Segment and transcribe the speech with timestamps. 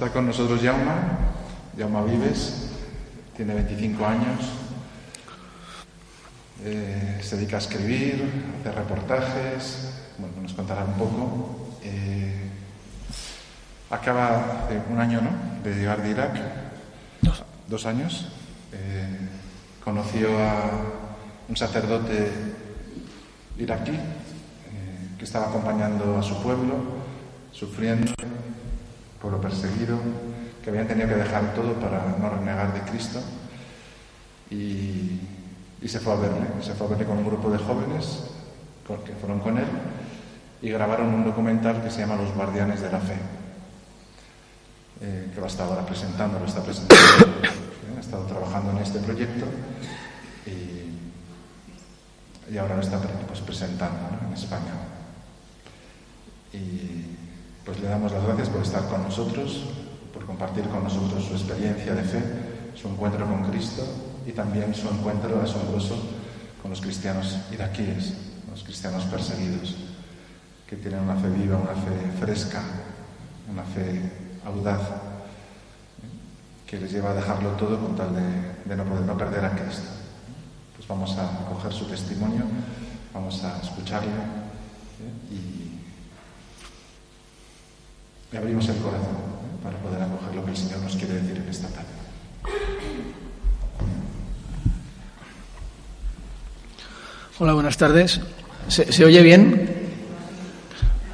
[0.00, 0.96] Está con nosotros Jauma,
[1.76, 2.70] Jauma Vives,
[3.36, 4.48] tiene 25 años,
[6.64, 11.76] eh, se dedica a escribir, a hacer reportajes, bueno, nos contará un poco.
[11.84, 12.48] Eh,
[13.90, 16.40] acaba hace un año, ¿no?, de llegar de Irak.
[17.20, 17.44] Dos.
[17.68, 18.32] Dos años.
[18.72, 19.18] Eh,
[19.84, 20.62] conoció a
[21.46, 22.32] un sacerdote
[23.58, 23.98] iraquí
[25.18, 26.76] que estaba acompañando a su pueblo,
[27.52, 28.14] sufriendo,
[29.20, 29.98] pueblo perseguido,
[30.62, 33.20] que habían tenido que dejar todo para no renegar de Cristo.
[34.50, 35.20] Y,
[35.86, 38.24] se fue a verle, se fue a verle con un grupo de jóvenes
[38.98, 39.66] que fueron con él
[40.62, 43.16] y grabaron un documental que se llama Los Guardianes de la Fe,
[45.00, 47.00] eh, que lo está ahora presentando, lo está presentando,
[47.42, 49.46] eh, ha estado trabajando en este proyecto
[50.46, 50.90] y,
[52.58, 54.26] ahora lo está pues, presentando ¿no?
[54.26, 54.74] en España.
[57.64, 59.64] Pues le damos las gracias por estar con nosotros,
[60.12, 62.22] por compartir con nosotros su experiencia de fe,
[62.74, 63.82] su encuentro con Cristo
[64.26, 65.96] y también su encuentro asombroso
[66.60, 68.14] con los cristianos iraquíes,
[68.50, 69.76] los cristianos perseguidos,
[70.66, 72.62] que tienen una fe viva, una fe fresca,
[73.50, 74.00] una fe
[74.44, 74.80] audaz,
[76.66, 78.20] que les lleva a dejarlo todo con tal de,
[78.64, 79.88] de no, poder, no perder a Cristo.
[80.76, 82.44] Pues vamos a coger su testimonio,
[83.12, 85.34] vamos a escucharle ¿eh?
[85.34, 85.69] y,
[88.32, 89.62] y abrimos el corazón ¿eh?
[89.62, 91.88] para poder acoger lo que el Señor nos quiere decir en esta tarde.
[97.38, 98.20] Hola, buenas tardes.
[98.68, 99.68] ¿Se, se oye bien?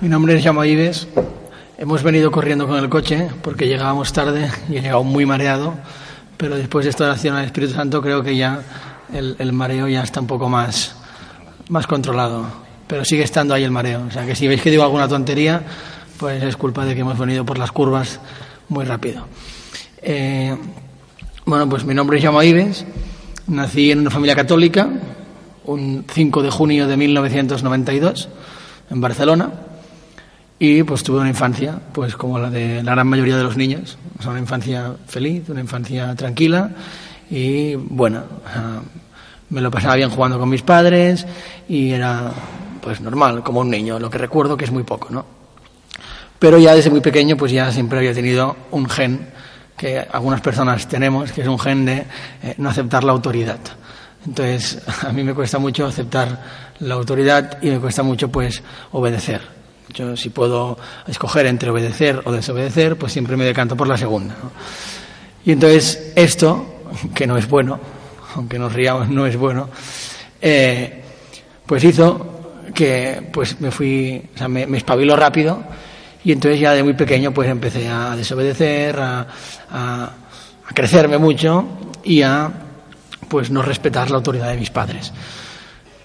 [0.00, 1.08] Mi nombre es Jaume Ives.
[1.78, 5.74] Hemos venido corriendo con el coche porque llegábamos tarde y he llegado muy mareado,
[6.36, 8.60] pero después de esta oración al Espíritu Santo creo que ya
[9.12, 10.96] el, el mareo ya está un poco más,
[11.68, 12.46] más controlado,
[12.86, 14.04] pero sigue estando ahí el mareo.
[14.06, 15.62] O sea que si veis que digo alguna tontería,
[16.18, 18.20] pues es culpa de que hemos venido por las curvas
[18.68, 19.26] muy rápido.
[20.02, 20.56] Eh,
[21.44, 22.84] bueno, pues mi nombre es Jaume Ives.
[23.46, 24.88] Nací en una familia católica
[25.66, 28.28] un 5 de junio de 1992
[28.90, 29.50] en Barcelona
[30.58, 33.98] y pues tuve una infancia pues como la de la gran mayoría de los niños,
[34.18, 36.70] o sea, una infancia feliz, una infancia tranquila
[37.30, 38.24] y buena.
[38.52, 38.80] Sea,
[39.50, 41.26] me lo pasaba bien jugando con mis padres
[41.68, 42.32] y era
[42.80, 45.35] pues normal, como un niño, lo que recuerdo que es muy poco, ¿no?
[46.38, 49.28] Pero ya desde muy pequeño pues ya siempre había tenido un gen
[49.76, 52.04] que algunas personas tenemos, que es un gen de
[52.42, 53.58] eh, no aceptar la autoridad.
[54.26, 59.42] Entonces, a mí me cuesta mucho aceptar la autoridad y me cuesta mucho pues obedecer.
[59.94, 64.34] Yo si puedo escoger entre obedecer o desobedecer, pues siempre me decanto por la segunda.
[64.42, 64.50] ¿no?
[65.44, 66.82] Y entonces esto,
[67.14, 67.78] que no es bueno,
[68.34, 69.68] aunque nos riamos, no es bueno,
[70.40, 71.02] eh,
[71.64, 72.32] pues hizo
[72.74, 75.62] que pues me fui, o sea, me, me espabiló rápido
[76.26, 80.10] y entonces ya de muy pequeño pues empecé a desobedecer, a,
[80.74, 81.64] crecerme mucho
[82.02, 82.50] y a
[83.28, 85.12] pues no respetar la autoridad de mis padres.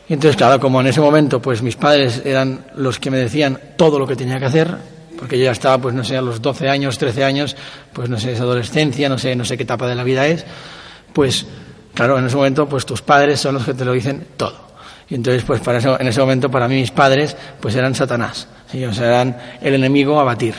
[0.07, 3.59] Y entonces, claro, como en ese momento, pues mis padres eran los que me decían
[3.75, 4.77] todo lo que tenía que hacer,
[5.17, 7.55] porque yo ya estaba, pues no sé, a los 12 años, 13 años,
[7.91, 10.45] pues no sé, es adolescencia, no sé, no sé qué etapa de la vida es,
[11.13, 11.47] pues
[11.95, 14.70] claro, en ese momento, pues tus padres son los que te lo dicen todo.
[15.11, 18.47] Y entonces, pues para eso, en ese momento, para mí mis padres, pues eran Satanás,
[18.71, 18.85] ¿sí?
[18.85, 20.55] o sea, eran el enemigo a batir.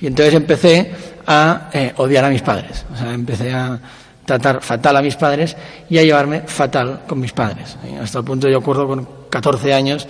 [0.00, 0.92] Y entonces empecé
[1.26, 3.80] a eh, odiar a mis padres, o sea, empecé a
[4.26, 5.56] tratar fatal a mis padres
[5.88, 7.78] y a llevarme fatal con mis padres.
[8.02, 10.06] Hasta el punto, yo acuerdo con 14 años,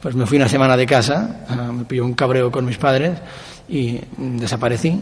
[0.00, 3.18] pues me fui una semana de casa, me pilló un cabreo con mis padres
[3.70, 5.00] y desaparecí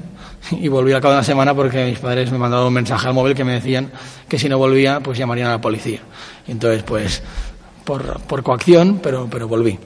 [0.53, 3.15] y volví al cabo de una semana porque mis padres me mandaron un mensaje al
[3.15, 3.91] móvil que me decían
[4.29, 6.01] que si no volvía pues llamarían a la policía.
[6.47, 7.23] Y entonces pues
[7.87, 9.79] por, por coacción, pero, pero volví.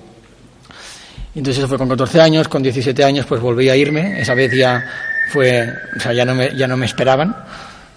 [1.36, 4.52] Entonces eso fue con 14 años, con 17 años pues volví a irme, esa vez
[4.52, 4.84] ya
[5.30, 7.36] fue, o sea, ya no me, ya no me esperaban.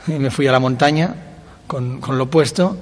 [0.05, 1.15] Y me fui a la montaña
[1.65, 2.77] con, con lo puesto.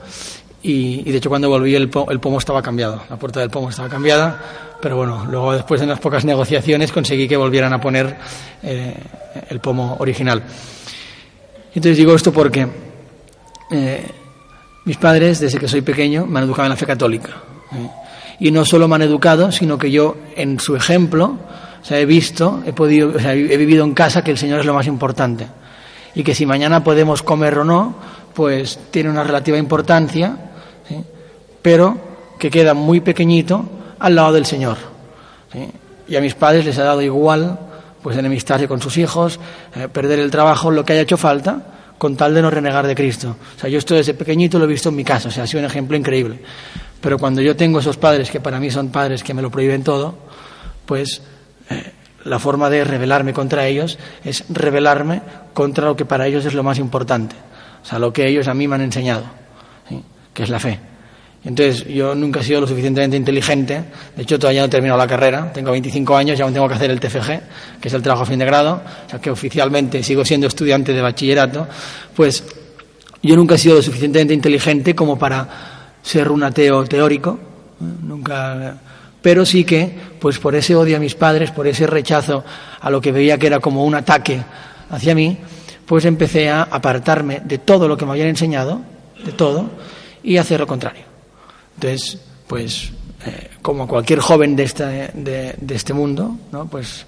[0.64, 3.70] Y, y, de hecho cuando volví el, el, pomo estaba cambiado, la puerta del pomo
[3.70, 4.40] estaba cambiada,
[4.80, 8.16] pero bueno, luego después de unas pocas negociaciones conseguí que volvieran a poner
[8.62, 8.96] eh,
[9.50, 10.44] el pomo original.
[11.74, 12.68] Entonces digo esto porque
[13.72, 14.06] eh,
[14.86, 17.30] mis padres, desde que soy pequeño, me han educado en la fe católica.
[17.74, 17.90] ¿eh?
[18.40, 21.38] Y no solo me han educado, sino que yo, en su ejemplo,
[21.90, 24.88] o he visto, he, podido, he vivido en casa que el Señor es lo más
[24.88, 25.48] importante.
[26.16, 27.96] Y que si mañana podemos comer o no,
[28.34, 30.36] pues tiene una relativa importancia,
[31.62, 31.98] pero
[32.40, 33.66] que queda muy pequeñito
[34.00, 34.78] al lado del Señor.
[36.08, 37.60] Y a mis padres les ha dado igual
[38.02, 39.40] pues enemistarse con sus hijos,
[39.76, 41.62] eh, perder el trabajo, lo que haya hecho falta,
[42.02, 43.36] con tal de no renegar de Cristo.
[43.56, 45.46] O sea, yo esto desde pequeñito lo he visto en mi casa, o sea, ha
[45.46, 46.40] sido un ejemplo increíble.
[47.00, 49.84] Pero cuando yo tengo esos padres, que para mí son padres que me lo prohíben
[49.84, 50.18] todo,
[50.88, 51.22] pues
[51.70, 51.92] eh,
[52.24, 55.22] la forma de rebelarme contra ellos es rebelarme
[55.54, 57.36] contra lo que para ellos es lo más importante,
[57.84, 59.26] o sea, lo que ellos a mí me han enseñado,
[60.34, 60.80] que es la fe.
[61.44, 63.84] Entonces, yo nunca he sido lo suficientemente inteligente,
[64.16, 66.76] de hecho todavía no he terminado la carrera, tengo 25 años y aún tengo que
[66.76, 70.04] hacer el TFG, que es el trabajo a fin de grado, o sea que oficialmente
[70.04, 71.68] sigo siendo estudiante de bachillerato,
[72.16, 72.44] pues
[73.24, 75.48] yo nunca he sido lo suficientemente inteligente como para
[76.04, 77.40] ser un ateo teórico,
[77.80, 78.78] nunca
[79.22, 82.44] pero sí que, pues por ese odio a mis padres, por ese rechazo
[82.80, 84.42] a lo que veía que era como un ataque
[84.90, 85.38] hacia mí,
[85.86, 88.82] pues empecé a apartarme de todo lo que me habían enseñado,
[89.24, 89.70] de todo,
[90.24, 91.11] y hacer lo contrario.
[91.82, 92.92] Entonces, pues,
[93.26, 94.84] eh, como cualquier joven de este,
[95.16, 96.68] de, este mundo, ¿no?
[96.68, 97.08] pues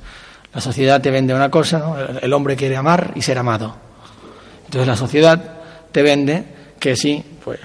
[0.51, 1.95] la sociedad te vende una cosa, ¿no?
[1.99, 3.75] el hombre quiere amar y ser amado.
[4.65, 5.59] Entonces la sociedad
[5.91, 6.43] te vende
[6.79, 7.59] que sí, pues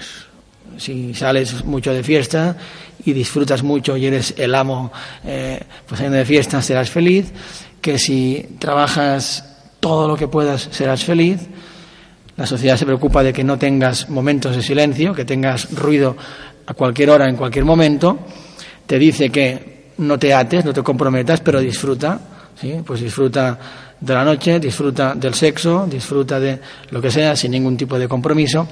[0.77, 2.55] si sales mucho de fiesta
[3.03, 4.91] y disfrutas mucho y eres el amo
[5.25, 7.31] eh, pues de fiesta serás feliz,
[7.81, 9.45] que si trabajas
[9.79, 11.39] todo lo que puedas serás feliz.
[12.39, 16.15] La sociedad se preocupa de que no tengas momentos de silencio, que tengas ruido
[16.65, 18.17] a cualquier hora, en cualquier momento.
[18.87, 22.17] Te dice que no te ates, no te comprometas, pero disfruta,
[22.55, 22.75] ¿sí?
[22.85, 23.59] Pues disfruta
[23.99, 28.07] de la noche, disfruta del sexo, disfruta de lo que sea, sin ningún tipo de
[28.07, 28.65] compromiso.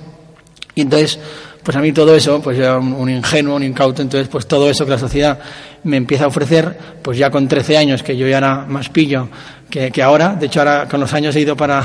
[0.73, 1.19] Y entonces,
[1.61, 4.69] pues a mí todo eso, pues yo era un, ingenuo, un incauto, entonces pues todo
[4.69, 5.39] eso que la sociedad
[5.83, 9.27] me empieza a ofrecer, pues ya con 13 años, que yo ya era más pillo
[9.69, 11.83] que, ahora, de hecho ahora con los años he ido para,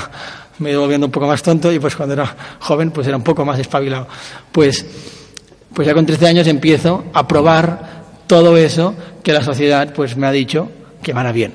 [0.63, 3.17] me he ido volviendo un poco más tonto y pues cuando era joven pues era
[3.17, 4.07] un poco más espabilado.
[4.51, 4.87] Pues,
[5.75, 10.27] pues ya con 13 años empiezo a probar todo eso que la sociedad pues me
[10.27, 10.71] ha dicho
[11.03, 11.53] que van a bien.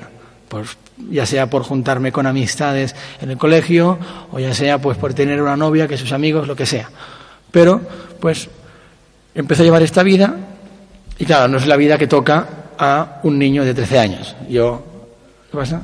[0.48, 0.76] Pues
[1.10, 3.98] ya sea por juntarme con amistades en el colegio
[4.32, 6.90] o ya sea pues por tener una novia que sus amigos, lo que sea.
[7.50, 7.80] Pero,
[8.20, 8.48] pues,
[9.34, 10.36] empecé a llevar esta vida
[11.18, 12.46] y claro, no es la vida que toca
[12.78, 14.36] a un niño de 13 años.
[14.48, 14.84] Yo,
[15.50, 15.82] ¿qué pasa?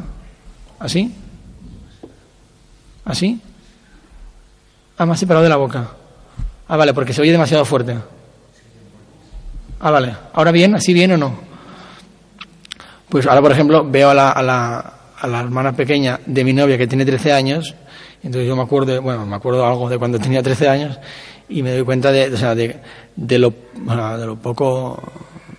[0.79, 1.13] ¿Así?
[3.05, 3.41] ¿Así?
[4.97, 5.91] Ah, me ha separado de la boca.
[6.69, 7.97] Ah, vale, porque se oye demasiado fuerte.
[9.81, 10.15] Ah, vale.
[10.33, 10.75] ¿Ahora bien?
[10.75, 11.39] ¿Así bien o no?
[13.09, 16.53] Pues ahora, por ejemplo, veo a la, a la, a la hermana pequeña de mi
[16.53, 17.75] novia que tiene 13 años.
[18.23, 20.99] Entonces yo me acuerdo, bueno, me acuerdo algo de cuando tenía 13 años
[21.49, 22.81] y me doy cuenta de, o sea, de,
[23.15, 25.03] de, lo, de lo poco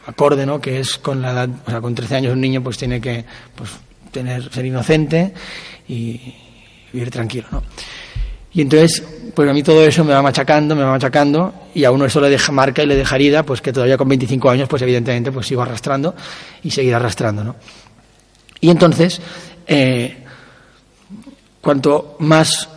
[0.07, 0.59] acorde ¿no?
[0.59, 3.25] que es con la edad, o sea, con 13 años un niño pues tiene que
[3.55, 3.71] pues,
[4.11, 5.33] tener, ser inocente
[5.87, 6.33] y
[6.95, 7.47] vivir tranquilo.
[7.51, 7.63] ¿no?
[8.55, 9.03] Y entonces,
[9.35, 12.21] pues a mí todo eso me va machacando, me va machacando, y a uno eso
[12.21, 15.29] le deja marca y le deja herida, pues que todavía con 25 años, pues evidentemente,
[15.31, 16.15] pues sigo arrastrando
[16.63, 17.55] y seguir arrastrando, ¿no?
[18.61, 19.19] Y entonces,
[19.67, 20.23] eh,
[21.59, 22.69] cuanto más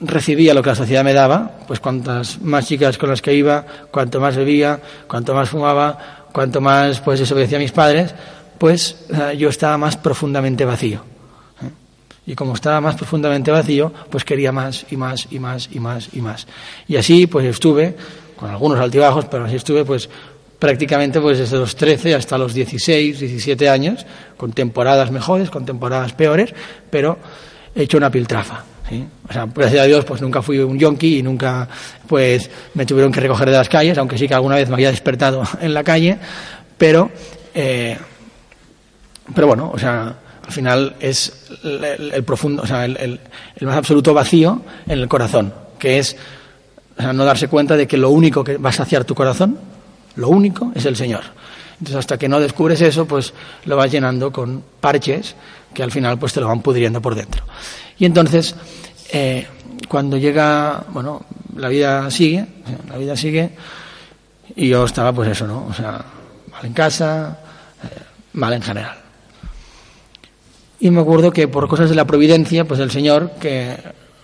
[0.00, 3.64] recibía lo que la sociedad me daba, pues cuantas más chicas con las que iba,
[3.92, 8.14] cuanto más bebía, cuanto más fumaba, cuanto más pues desobedecía a mis padres,
[8.58, 11.11] pues eh, yo estaba más profundamente vacío.
[12.26, 16.08] Y como estaba más profundamente vacío, pues quería más y más y más y más
[16.12, 16.46] y más.
[16.86, 17.96] Y así pues estuve,
[18.36, 20.08] con algunos altibajos, pero así estuve pues
[20.58, 26.12] prácticamente pues desde los 13 hasta los 16, 17 años, con temporadas mejores, con temporadas
[26.12, 26.54] peores,
[26.88, 27.18] pero
[27.74, 28.64] he hecho una piltrafa.
[29.28, 31.68] O sea, gracias a Dios, pues nunca fui un yonki y nunca,
[32.06, 34.90] pues, me tuvieron que recoger de las calles, aunque sí que alguna vez me había
[34.90, 36.18] despertado en la calle,
[36.76, 37.10] pero,
[37.54, 37.96] eh,
[39.34, 43.20] pero bueno, o sea, al final es el, profundo, o sea, el,
[43.60, 46.16] más absoluto vacío en el corazón, que es
[46.98, 49.58] no darse cuenta de que lo único que va a saciar tu corazón,
[50.16, 51.22] lo único, es el Señor.
[51.72, 53.32] Entonces, hasta que no descubres eso, pues
[53.64, 55.34] lo vas llenando con parches
[55.72, 57.44] que al final pues te lo van pudriendo por dentro.
[57.98, 58.54] Y entonces,
[59.12, 59.46] eh,
[59.88, 61.24] cuando llega, bueno,
[61.56, 62.46] la vida sigue,
[62.88, 63.50] la vida sigue,
[64.54, 65.66] y yo estaba pues eso, ¿no?
[65.66, 66.04] O sea,
[66.50, 67.38] mal en casa,
[67.82, 68.02] eh,
[68.34, 69.01] mal en general.
[70.82, 73.76] Y me acuerdo que por cosas de la providencia, pues el Señor, que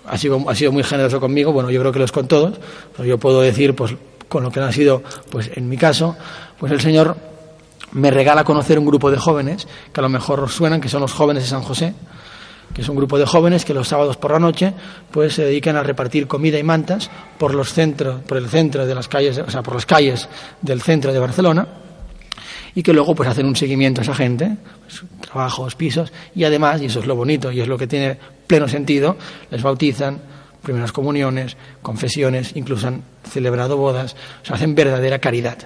[0.04, 2.58] ha sido, ha sido muy generoso conmigo, bueno, yo creo que lo es con todos,
[2.96, 3.94] pero yo puedo decir, pues
[4.28, 6.16] con lo que ha sido, pues en mi caso,
[6.58, 7.16] pues el Señor
[7.92, 11.00] me regala conocer un grupo de jóvenes, que a lo mejor os suenan, que son
[11.00, 11.94] los jóvenes de San José,
[12.74, 14.74] que es un grupo de jóvenes que los sábados por la noche
[15.12, 18.96] pues se dedican a repartir comida y mantas por los centros, por el centro de
[18.96, 20.28] las calles, o sea, por las calles
[20.60, 21.68] del centro de Barcelona
[22.74, 26.80] y que luego pues hacen un seguimiento a esa gente, pues, trabajos, pisos y además,
[26.82, 29.16] y eso es lo bonito y es lo que tiene pleno sentido,
[29.50, 30.20] les bautizan,
[30.62, 35.58] primeras comuniones, confesiones, incluso han celebrado bodas, o sea, hacen verdadera caridad.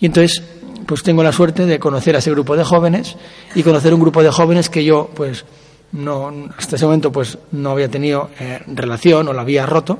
[0.00, 0.42] Y entonces,
[0.86, 3.16] pues tengo la suerte de conocer a ese grupo de jóvenes
[3.54, 5.44] y conocer un grupo de jóvenes que yo, pues,
[5.92, 9.98] no, hasta ese momento pues no había tenido eh, relación o la había roto,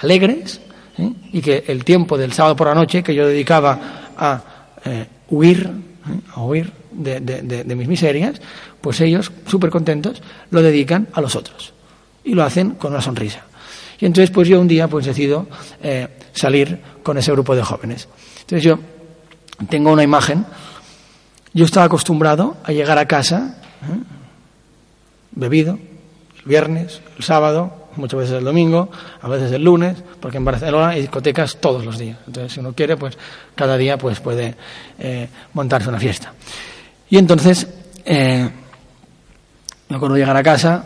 [0.00, 0.60] alegres,
[0.98, 1.10] ¿eh?
[1.32, 4.42] y que el tiempo del sábado por la noche que yo dedicaba a
[4.84, 5.70] eh, huir,
[6.34, 8.40] a huir de, de mis miserias,
[8.80, 11.72] pues ellos, súper contentos, lo dedican a los otros.
[12.24, 13.44] Y lo hacen con una sonrisa.
[14.00, 15.48] Y entonces, pues yo un día, pues decido
[15.82, 18.08] eh, salir con ese grupo de jóvenes.
[18.40, 18.78] Entonces yo
[19.68, 20.46] tengo una imagen.
[21.52, 23.98] Yo estaba acostumbrado a llegar a casa, ¿eh?
[25.32, 25.78] bebido,
[26.38, 28.90] el viernes, el sábado, muchas veces el domingo,
[29.20, 32.18] a veces el lunes, porque en Barcelona hay discotecas todos los días.
[32.26, 33.18] Entonces, si uno quiere, pues
[33.54, 34.54] cada día pues puede
[34.98, 36.32] eh, montarse una fiesta.
[37.10, 37.66] Y entonces,
[38.04, 38.48] eh,
[39.88, 40.84] me acuerdo llegar a casa,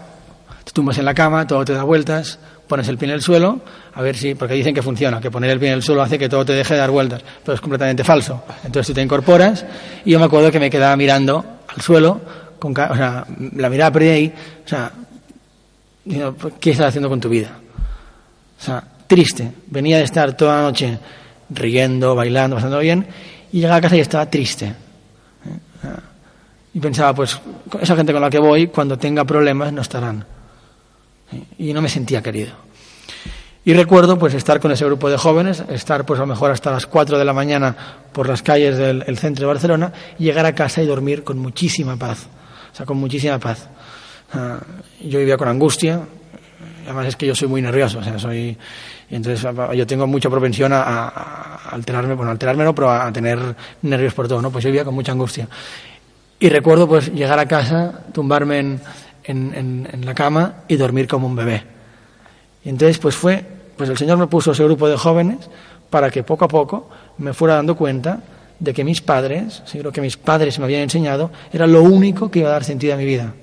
[0.64, 2.38] te tumbas en la cama, todo te da vueltas,
[2.68, 3.60] pones el pie en el suelo,
[3.94, 6.18] a ver si, porque dicen que funciona, que poner el pie en el suelo hace
[6.18, 8.44] que todo te deje de dar vueltas, pero es completamente falso.
[8.64, 9.64] Entonces tú te incorporas
[10.04, 12.20] y yo me acuerdo que me quedaba mirando al suelo,
[12.58, 13.26] con, o sea,
[13.56, 14.32] la mirada perdida ahí,
[14.64, 14.90] o sea,
[16.60, 17.58] ¿qué estás haciendo con tu vida?
[18.60, 19.52] O sea, triste.
[19.66, 20.98] Venía de estar toda la noche
[21.50, 23.06] riendo, bailando, pasando bien,
[23.52, 24.74] y llegaba a casa y estaba triste.
[26.74, 27.38] Y pensaba, pues,
[27.80, 30.24] esa gente con la que voy, cuando tenga problemas, no estarán
[31.58, 32.52] y no me sentía querido.
[33.64, 36.72] Y recuerdo pues estar con ese grupo de jóvenes, estar pues a lo mejor hasta
[36.72, 37.76] las 4 de la mañana
[38.12, 42.26] por las calles del centro de Barcelona, llegar a casa y dormir con muchísima paz,
[42.72, 43.68] o sea, con muchísima paz.
[44.32, 44.58] Ah,
[45.00, 46.00] yo vivía con angustia,
[46.84, 48.56] además es que yo soy muy nervioso, o sea, soy
[49.12, 53.38] entonces yo tengo mucha propensión a, alterarme, bueno, alterarme pero a, tener
[53.82, 54.50] nervios por todo, ¿no?
[54.50, 55.46] Pues yo vivía con mucha angustia.
[56.40, 58.80] Y recuerdo pues llegar a casa, tumbarme en,
[59.24, 61.62] en, en, la cama y dormir como un bebé.
[62.64, 63.44] Y entonces, pues fue,
[63.76, 65.50] pues el Señor me puso ese grupo de jóvenes
[65.90, 68.20] para que poco a poco me fuera dando cuenta
[68.58, 72.38] de que mis padres, lo que mis padres me habían enseñado, era lo único que
[72.38, 73.34] iba a dar sentido a mi vida.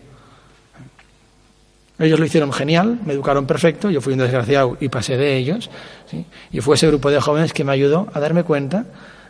[1.99, 5.69] Ellos lo hicieron genial, me educaron perfecto, yo fui un desgraciado y pasé de ellos.
[6.09, 6.25] ¿sí?
[6.51, 8.85] Y fue ese grupo de jóvenes que me ayudó a darme cuenta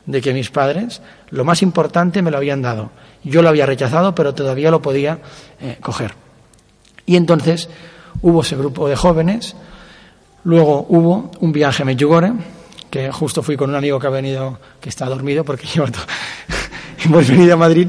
[0.05, 2.91] de que mis padres lo más importante me lo habían dado.
[3.23, 5.19] Yo lo había rechazado, pero todavía lo podía
[5.59, 6.13] eh, coger.
[7.05, 7.69] Y entonces
[8.21, 9.55] hubo ese grupo de jóvenes,
[10.43, 12.33] luego hubo un viaje a Medjugorje,
[12.89, 15.67] que justo fui con un amigo que ha venido, que está dormido, porque
[17.05, 17.87] hemos venido a Madrid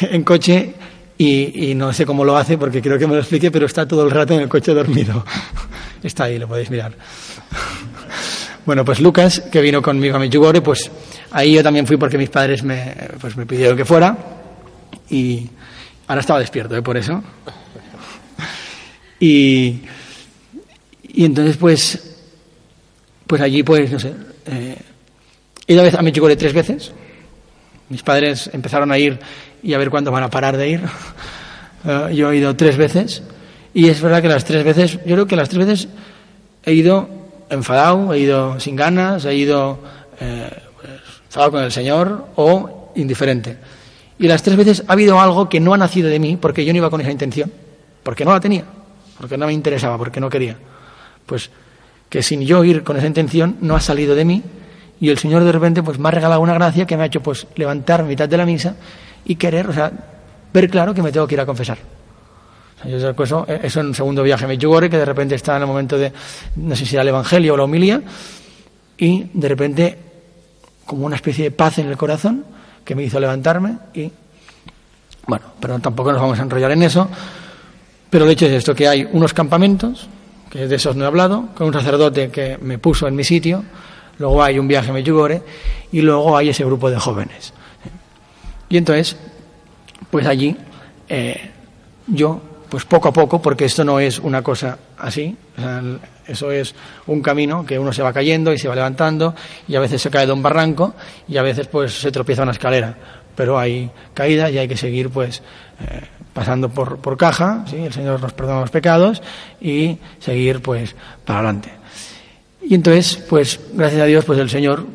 [0.00, 0.74] en coche
[1.18, 4.04] y, no sé cómo lo hace, porque creo que me lo explique, pero está todo
[4.04, 5.24] el rato en el coche dormido.
[6.02, 6.92] Está ahí, lo podéis mirar.
[8.64, 10.88] Bueno, pues Lucas, que vino conmigo a Medjugorje, pues
[11.32, 14.16] ahí yo también fui porque mis padres me, pues me pidieron que fuera
[15.10, 15.50] y
[16.06, 16.82] ahora estaba despierto, ¿eh?
[16.82, 17.22] por eso.
[19.18, 19.82] Y,
[21.02, 22.16] y entonces, pues,
[23.24, 24.12] pues allí, pues, no sé,
[24.46, 24.76] eh,
[25.66, 26.92] he ido a Medjugorje tres veces.
[27.88, 29.18] Mis padres empezaron a ir
[29.62, 30.82] y a ver cuándo van a parar de ir.
[31.84, 33.24] Eh, yo he ido tres veces
[33.74, 35.88] y es verdad que las tres veces, yo creo que las tres veces
[36.64, 37.08] he ido
[37.50, 39.80] enfadado, he ido sin ganas, he ido
[40.20, 40.48] eh,
[41.24, 43.56] enfadado con el Señor o indiferente.
[44.16, 46.72] Y las tres veces ha habido algo que no ha nacido de mí porque yo
[46.72, 47.50] no iba con esa intención,
[48.04, 48.64] porque no la tenía
[49.22, 50.56] porque no me interesaba, porque no quería.
[51.26, 51.48] Pues
[52.08, 54.42] que sin yo ir con esa intención no ha salido de mí
[55.00, 57.22] y el Señor de repente pues me ha regalado una gracia que me ha hecho
[57.22, 58.74] pues levantar mitad de la misa
[59.24, 59.92] y querer, o sea,
[60.52, 61.78] ver claro que me tengo que ir a confesar.
[62.84, 65.68] yo eso, eso en un segundo viaje me lloré, que de repente estaba en el
[65.68, 66.12] momento de,
[66.56, 68.02] no sé si era el Evangelio o la homilía,
[68.98, 69.98] y de repente
[70.86, 72.44] como una especie de paz en el corazón
[72.84, 74.10] que me hizo levantarme y,
[75.26, 77.08] bueno, pero tampoco nos vamos a enrollar en eso,
[78.10, 80.08] pero el hecho es esto, que hay unos campamentos,
[80.50, 83.64] que de esos no he hablado, con un sacerdote que me puso en mi sitio,
[84.18, 85.42] luego hay un viaje a Medjugorje
[85.92, 87.54] y luego hay ese grupo de jóvenes.
[88.72, 89.14] Y entonces,
[90.10, 90.56] pues allí
[91.06, 91.50] eh,
[92.06, 95.36] yo, pues poco a poco, porque esto no es una cosa así,
[96.26, 96.74] eso es
[97.06, 99.34] un camino que uno se va cayendo y se va levantando
[99.68, 100.94] y a veces se cae de un barranco
[101.28, 102.96] y a veces pues se tropieza una escalera,
[103.36, 105.42] pero hay caída y hay que seguir pues
[105.78, 106.00] eh,
[106.32, 107.76] pasando por, por caja, ¿sí?
[107.76, 109.20] el Señor nos perdona los pecados
[109.60, 111.68] y seguir pues para adelante.
[112.62, 114.86] Y entonces, pues gracias a Dios, pues el Señor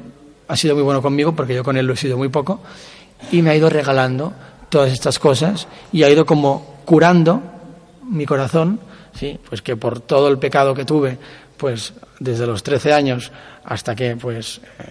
[0.48, 2.64] ha sido muy bueno conmigo porque yo con Él lo he sido muy poco
[3.32, 4.34] y me ha ido regalando
[4.70, 7.42] todas estas cosas y ha ido como curando
[8.10, 8.80] mi corazón,
[9.14, 11.18] sí, pues que por todo el pecado que tuve,
[11.58, 13.32] pues desde los 13 años
[13.66, 14.84] hasta que pues eh,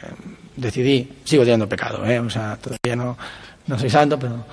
[0.57, 2.19] decidí, sigo teniendo pecado, ¿eh?
[2.19, 3.17] o sea, todavía no,
[3.67, 4.45] no soy santo, pero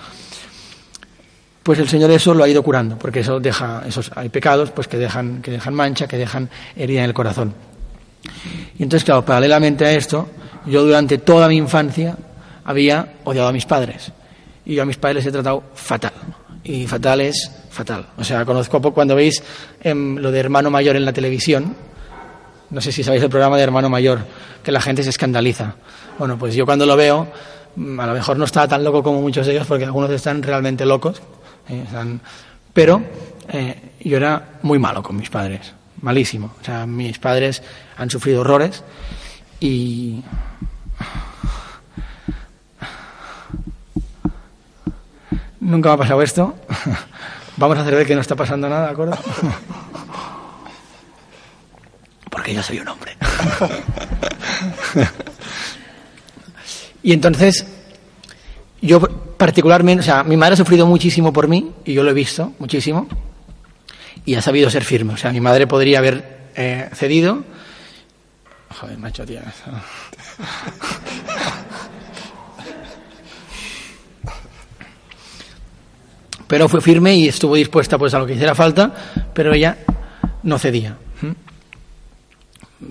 [1.64, 4.88] pues el Señor eso lo ha ido curando, porque eso deja, esos, hay pecados pues
[4.88, 7.54] que dejan, que dejan mancha, que dejan herida en el corazón.
[8.78, 10.30] Y entonces, claro, paralelamente a esto,
[10.66, 12.18] yo durante toda mi infancia
[12.66, 14.12] había odiado a mis padres.
[14.66, 16.14] Y yo a mis padres les he tratado fatal.
[16.64, 18.08] Y fatal es fatal.
[18.18, 19.44] O sea, conozco poco cuando veis
[19.84, 21.76] lo de hermano mayor en la televisión.
[22.70, 24.26] No sé si sabéis el programa de hermano mayor,
[24.64, 25.76] que la gente se escandaliza.
[26.18, 27.28] Bueno, pues yo cuando lo veo,
[27.76, 30.42] mm, a lo mejor no estaba tan loco como muchos de ellos, porque algunos están
[30.42, 31.22] realmente locos,
[31.70, 31.84] ¿eh?
[32.74, 33.04] pero
[33.50, 36.56] eh, yo era muy malo con mis padres, malísimo.
[36.60, 37.62] O sea, mis padres
[37.98, 38.84] han sufrido horrores
[39.60, 40.24] y
[45.64, 46.56] nunca me ha pasado esto.
[47.58, 49.18] Vamos a hacer de que no está pasando nada, ¿de acuerdo?
[52.30, 53.16] Porque yo soy un hombre.
[57.04, 57.66] y entonces,
[58.82, 62.14] yo particularmente, o sea, mi madre ha sufrido muchísimo por mí, y yo lo he
[62.14, 63.08] visto muchísimo,
[64.26, 65.14] y ha sabido ser firme.
[65.14, 67.44] O sea, mi madre podría haber eh, cedido.
[68.80, 69.44] Joder, macho, tía.
[76.48, 78.94] pero fue firme y estuvo dispuesta pues a lo que hiciera falta,
[79.34, 79.78] pero ella
[80.44, 80.98] no cedía.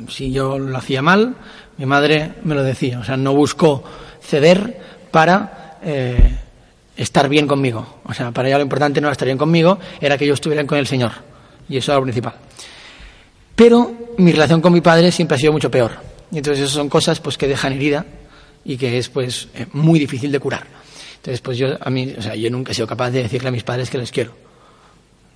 [0.09, 1.35] Si yo lo hacía mal,
[1.77, 3.85] mi madre me lo decía, o sea, no buscó
[4.23, 4.81] ceder
[5.11, 6.39] para eh,
[6.97, 8.01] estar bien conmigo.
[8.05, 10.65] O sea, para ella lo importante no era estar bien conmigo, era que yo estuviera
[10.67, 11.13] con el Señor.
[11.69, 12.35] Y eso era lo principal.
[13.55, 15.93] Pero mi relación con mi padre siempre ha sido mucho peor.
[16.31, 18.07] Y entonces esas son cosas pues que dejan herida
[18.65, 20.67] y que es pues eh, muy difícil de curar.
[21.23, 23.53] Entonces, pues yo, a mí, o sea, yo nunca he sido capaz de decirle a
[23.53, 24.33] mis padres que les quiero.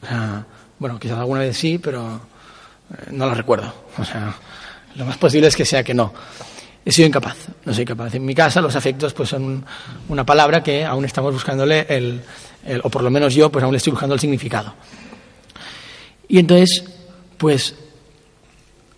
[0.02, 0.44] O sea,
[0.80, 2.20] bueno, quizás alguna vez sí, pero
[2.90, 3.72] eh, no lo recuerdo.
[3.96, 4.34] O sea,
[4.96, 6.12] lo más posible es que sea que no.
[6.84, 8.12] He sido incapaz, no soy capaz.
[8.16, 9.64] En mi casa los afectos pues son
[10.08, 12.20] una palabra que aún estamos buscándole el,
[12.64, 14.74] el, o por lo menos yo pues aún le estoy buscando el significado.
[16.26, 16.82] Y entonces,
[17.38, 17.76] pues,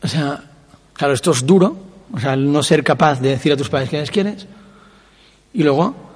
[0.03, 0.43] o sea,
[0.95, 1.77] claro, esto es duro,
[2.15, 4.47] o sea, el no ser capaz de decir a tus padres que les quieres,
[5.53, 6.08] y luego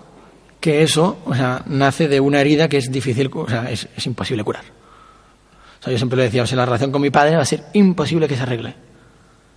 [0.63, 4.45] que eso, o sea, nace de una herida que es difícil, o sea, es, imposible
[4.45, 4.63] curar.
[4.63, 7.45] O sea, yo siempre le decía, o sea, la relación con mi padre va a
[7.45, 8.73] ser imposible que se arregle.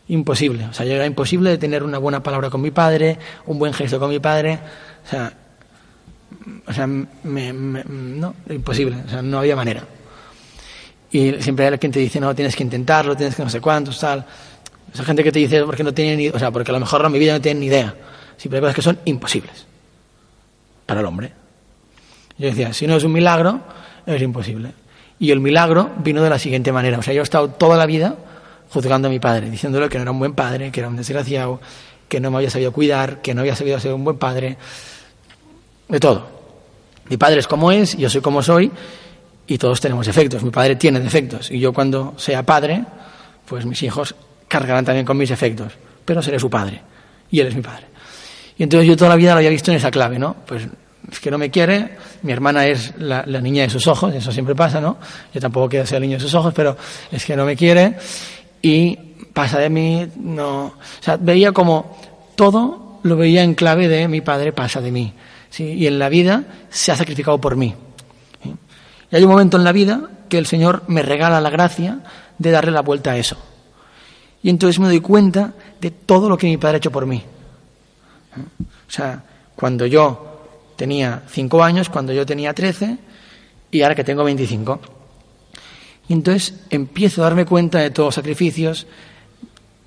[0.07, 0.65] Imposible.
[0.65, 3.99] O sea, era imposible de tener una buena palabra con mi padre, un buen gesto
[3.99, 4.57] con mi padre.
[5.05, 5.31] O sea,
[6.65, 8.97] o sea me, no, imposible.
[9.05, 9.83] O sea, no había manera.
[11.11, 13.99] Y siempre hay quien te dice, no, tienes que intentarlo, tienes que no sé cuántos,
[13.99, 14.25] tal.
[14.91, 17.05] Esa gente que te dice, porque no tiene ni, o sea, porque a lo mejor
[17.05, 17.93] en mi vida no tienen ni idea.
[18.37, 19.67] Siempre hay cosas que son imposibles
[20.85, 21.33] para el hombre.
[22.37, 23.61] Yo decía, si no es un milagro,
[24.05, 24.71] es imposible.
[25.19, 26.99] Y el milagro vino de la siguiente manera.
[26.99, 28.15] O sea, yo he estado toda la vida
[28.69, 31.61] juzgando a mi padre, diciéndole que no era un buen padre, que era un desgraciado,
[32.09, 34.57] que no me había sabido cuidar, que no había sabido ser un buen padre,
[35.87, 36.27] de todo.
[37.09, 38.71] Mi padre es como es, yo soy como soy,
[39.47, 40.43] y todos tenemos defectos.
[40.43, 42.83] Mi padre tiene defectos, y yo cuando sea padre,
[43.45, 44.15] pues mis hijos
[44.47, 46.81] cargarán también con mis defectos, pero seré su padre,
[47.31, 47.85] y él es mi padre.
[48.57, 50.35] Y entonces yo toda la vida lo había visto en esa clave, ¿no?
[50.45, 50.67] Pues
[51.11, 54.55] es que no me quiere, mi hermana es la, niña de sus ojos, eso siempre
[54.55, 54.97] pasa, ¿no?
[55.33, 56.75] Yo tampoco quiero ser el niño de sus ojos, pero
[57.11, 57.95] es que no me quiere
[58.61, 58.95] y
[59.33, 60.65] pasa de mí, no.
[60.65, 61.97] O sea, veía como
[62.35, 65.13] todo lo veía en clave de mi padre pasa de mí.
[65.49, 65.63] ¿sí?
[65.63, 67.75] Y en la vida se ha sacrificado por mí.
[69.11, 71.99] Y hay un momento en la vida que el Señor me regala la gracia
[72.37, 73.37] de darle la vuelta a eso.
[74.41, 77.23] Y entonces me doy cuenta de todo lo que mi padre ha hecho por mí.
[78.37, 79.23] O sea,
[79.55, 80.41] cuando yo
[80.75, 82.97] tenía cinco años, cuando yo tenía trece
[83.71, 84.79] y ahora que tengo veinticinco.
[86.07, 88.85] Y entonces empiezo a darme cuenta de todos los sacrificios,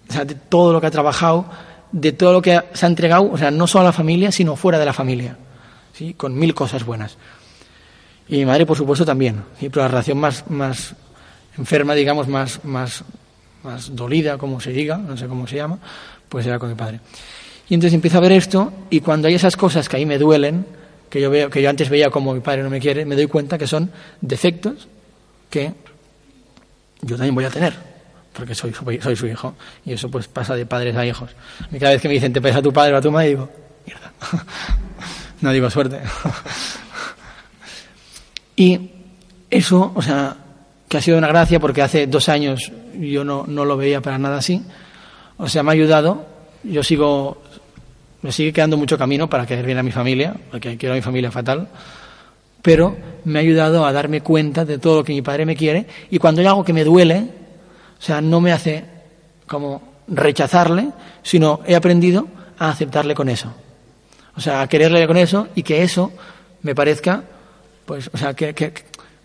[0.08, 1.46] o sea, de todo lo que ha trabajado,
[1.92, 4.56] de todo lo que se ha entregado, o sea, no solo a la familia, sino
[4.56, 5.36] fuera de la familia,
[5.92, 6.14] ¿sí?
[6.14, 7.16] con mil cosas buenas.
[8.28, 10.94] Y mi madre, por supuesto, también, pero la relación más, más
[11.56, 13.04] enferma, digamos, más, más,
[13.62, 15.78] más dolida, como se diga, no sé cómo se llama,
[16.28, 17.00] pues era con mi padre.
[17.68, 20.66] Y entonces empiezo a ver esto y cuando hay esas cosas que ahí me duelen,
[21.10, 23.26] que yo, veo, que yo antes veía como mi padre no me quiere, me doy
[23.26, 24.88] cuenta que son defectos
[25.50, 25.72] que
[27.02, 27.74] yo también voy a tener,
[28.32, 29.54] porque soy, soy, su hijo.
[29.84, 31.30] Y eso pues pasa de padres a hijos.
[31.70, 33.28] Y cada vez que me dicen, te parece a tu padre o a tu madre,
[33.28, 33.48] digo,
[33.86, 34.12] mierda.
[35.40, 36.00] no digo suerte.
[38.56, 38.90] y
[39.50, 40.36] eso, o sea,
[40.88, 44.18] que ha sido una gracia porque hace dos años yo no, no lo veía para
[44.18, 44.62] nada así.
[45.36, 46.26] O sea, me ha ayudado.
[46.64, 47.42] Yo sigo
[48.22, 51.02] me sigue quedando mucho camino para quedar bien a mi familia, porque quiero a mi
[51.02, 51.68] familia fatal,
[52.62, 55.86] pero me ha ayudado a darme cuenta de todo lo que mi padre me quiere
[56.10, 57.26] y cuando hay algo que me duele,
[57.98, 58.84] o sea, no me hace
[59.46, 60.88] como rechazarle,
[61.22, 62.26] sino he aprendido
[62.58, 63.52] a aceptarle con eso.
[64.36, 66.12] O sea, a quererle con eso y que eso
[66.62, 67.22] me parezca,
[67.84, 68.72] pues, o sea, que, que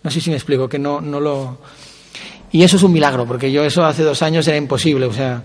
[0.04, 1.60] no sé si me explico, que no, no lo...
[2.52, 5.44] Y eso es un milagro, porque yo eso hace dos años era imposible, o sea,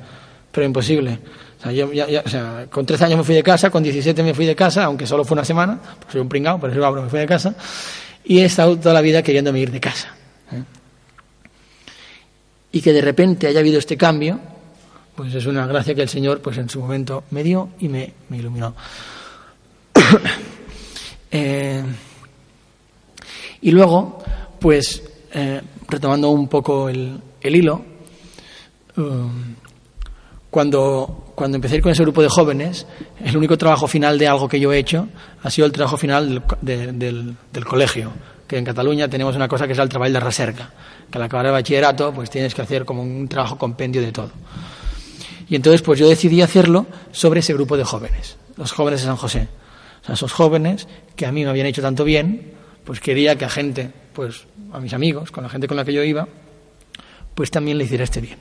[0.50, 1.18] pero imposible.
[1.58, 4.22] O sea, yo, ya, o sea, con 13 años me fui de casa, con 17
[4.22, 7.02] me fui de casa, aunque solo fue una semana, pues soy un pringado, pero soy
[7.02, 7.54] me fui de casa,
[8.24, 10.14] y he estado toda la vida queriéndome ir de casa.
[10.52, 10.62] ¿eh?
[12.70, 14.38] Y que de repente haya habido este cambio,
[15.16, 18.12] pues es una gracia que el Señor, pues en su momento me dio y me,
[18.28, 18.74] me iluminó.
[21.30, 21.84] Eh,
[23.60, 24.24] y luego,
[24.58, 27.84] pues, eh, retomando un poco el, hilo,
[28.96, 29.54] um,
[30.50, 32.86] cuando, cuando empecé con ese grupo de jóvenes,
[33.22, 35.08] el único trabajo final de algo que yo he hecho
[35.42, 38.12] ha sido el trabajo final del, del, colegio,
[38.46, 40.70] que en Cataluña tenemos una cosa que es el trabajo de recerca,
[41.10, 44.30] que al acabar el bachillerato pues tienes que hacer como un trabajo compendio de todo.
[45.50, 49.16] Y entonces pues yo decidí hacerlo sobre ese grupo de jóvenes, los jóvenes de San
[49.16, 49.48] José.
[50.02, 52.52] O sea, esos jóvenes que a mí me habían hecho tanto bien,
[52.84, 55.92] pues quería que a gente, pues a mis amigos, con la gente con la que
[55.92, 56.26] yo iba,
[57.34, 58.38] pues también le hiciera este bien.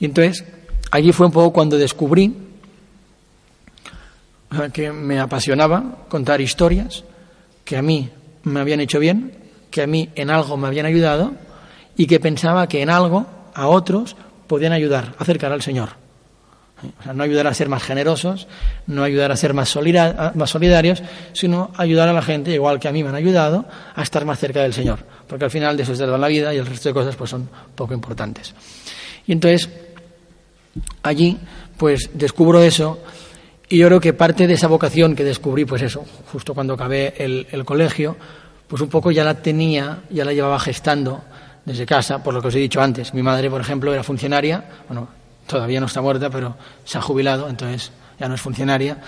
[0.00, 0.44] Y entonces
[0.90, 2.34] allí fue un poco cuando descubrí
[4.72, 7.04] que me apasionaba contar historias
[7.64, 8.10] que a mí
[8.44, 9.32] me habían hecho bien,
[9.70, 11.32] que a mí en algo me habían ayudado
[11.96, 14.16] y que pensaba que en algo a otros
[14.46, 15.90] podían ayudar a acercar al Señor.
[17.00, 18.46] O sea, no ayudar a ser más generosos,
[18.86, 23.02] no ayudar a ser más, solidarios, sino ayudar a la gente, igual que a mí
[23.02, 24.98] me han ayudado, a estar más cerca del Señor.
[25.26, 27.30] Porque al final de eso es de la vida y el resto de cosas pues
[27.30, 28.54] son poco importantes.
[29.26, 29.70] Y entonces,
[31.02, 31.38] allí,
[31.76, 33.00] pues descubro eso
[33.68, 37.14] y yo creo que parte de esa vocación que descubrí, pues eso, justo cuando acabé
[37.18, 38.16] el, colegio,
[38.68, 41.22] pues un poco ya la tenía, ya la llevaba gestando
[41.64, 43.14] desde casa, por lo que os he dicho antes.
[43.14, 45.08] Mi madre, por ejemplo, era funcionaria, bueno,
[45.46, 48.98] todavía no está muerta, pero se ha jubilado, entonces ya no es funcionaria.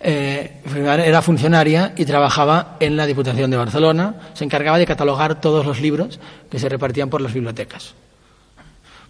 [0.00, 4.14] Eh, era funcionaria y trabajaba en la Diputación de Barcelona.
[4.32, 6.18] Se encargaba de catalogar todos los libros
[6.50, 7.94] que se repartían por las bibliotecas.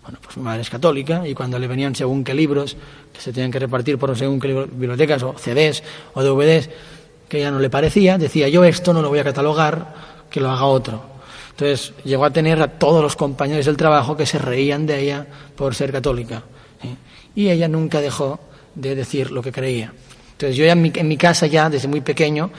[0.03, 2.77] Bueno, pues mi madre es católica y cuando le venían según qué libros
[3.13, 5.83] que se tenían que repartir por según qué bibliotecas, o CDs
[6.15, 6.71] o DVDs,
[7.29, 9.95] que ya no le parecía, decía yo esto no lo voy a catalogar,
[10.29, 11.13] que lo haga otro.
[11.51, 15.27] Entonces llegó a tener a todos los compañeros del trabajo que se reían de ella
[15.55, 16.43] por ser católica.
[17.35, 18.41] Y ella nunca dejó
[18.75, 19.93] de decir lo que creía.
[20.33, 22.51] Entonces yo ya en mi, en mi, casa ya desde muy pequeño,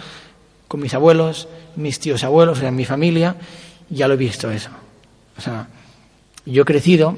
[0.67, 3.35] con mis abuelos, mis tíos abuelos, en mi familia,
[3.89, 4.69] ya lo he visto eso.
[5.37, 5.67] O sea,
[6.45, 7.15] yo he crecido,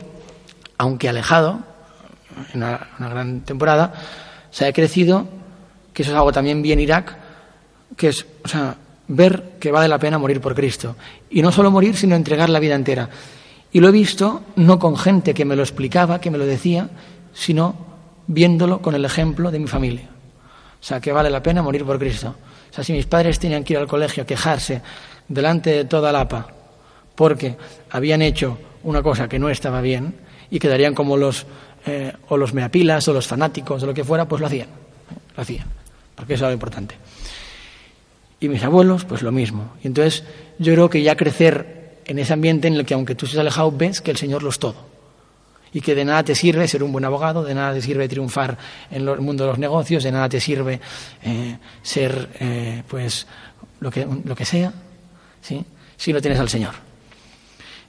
[0.78, 1.60] aunque alejado,
[2.54, 3.94] en una, gran temporada,
[4.50, 5.28] o sea, he crecido,
[5.94, 7.18] que eso es algo también bien Irak,
[7.96, 8.76] que es, o sea,
[9.08, 10.96] ver que vale la pena morir por Cristo.
[11.30, 13.10] Y no solo morir, sino entregar la vida entera.
[13.72, 16.90] Y lo he visto no con gente que me lo explicaba, que me lo decía,
[17.34, 17.76] sino
[18.28, 20.10] viéndolo con el ejemplo de mi familia.
[20.80, 22.36] O sea, que vale la pena morir por Cristo.
[22.72, 24.82] O sea, si mis padres tenían que ir al colegio a quejarse
[25.28, 26.48] delante de toda la APA
[27.16, 27.56] porque
[27.90, 30.16] habían hecho una cosa que no estaba bien
[30.49, 31.45] y quedarían como los
[31.86, 34.67] eh, o los meapilas o los fanáticos o lo que fuera, pues lo hacían.
[35.36, 35.67] Lo hacían.
[36.15, 36.95] Porque eso era lo importante.
[38.39, 39.73] Y mis abuelos, pues lo mismo.
[39.84, 40.23] Y entonces
[40.58, 43.71] yo creo que ya crecer en ese ambiente en el que aunque tú estés alejado
[43.71, 44.95] ves que el Señor lo es todo.
[45.73, 48.58] Y que de nada te sirve ser un buen abogado, de nada te sirve triunfar
[48.89, 50.79] en el mundo de los negocios, de nada te sirve
[51.21, 53.27] eh, ser, eh, pues,
[53.79, 54.73] lo que, lo que sea,
[55.41, 55.63] ¿sí?
[55.97, 56.73] si no tienes al Señor.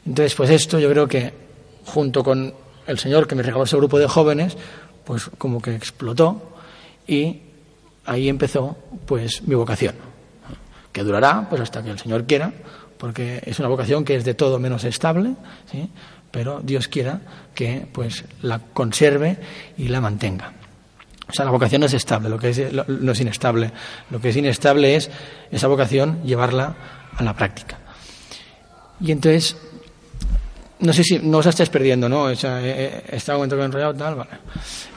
[0.04, 1.45] Entonces, pues esto yo creo que
[1.86, 2.54] junto con
[2.86, 4.56] el Señor que me regaló ese grupo de jóvenes,
[5.04, 6.52] pues como que explotó
[7.06, 7.40] y
[8.04, 9.94] ahí empezó pues mi vocación
[10.96, 12.54] que durará pues hasta que el Señor quiera,
[12.96, 15.34] porque es una vocación que es de todo menos estable,
[15.70, 15.90] ¿sí?
[16.30, 17.20] pero Dios quiera
[17.54, 19.36] que pues la conserve
[19.76, 20.54] y la mantenga.
[21.28, 23.72] O sea, la vocación no es estable, lo que es, no es inestable.
[24.08, 25.10] Lo que es inestable es
[25.50, 26.74] esa vocación llevarla
[27.14, 27.78] a la práctica.
[28.98, 29.58] Y entonces,
[30.78, 32.24] no sé si no os estáis perdiendo, ¿no?
[32.24, 34.30] O sea, está un momento enrollado, tal, vale.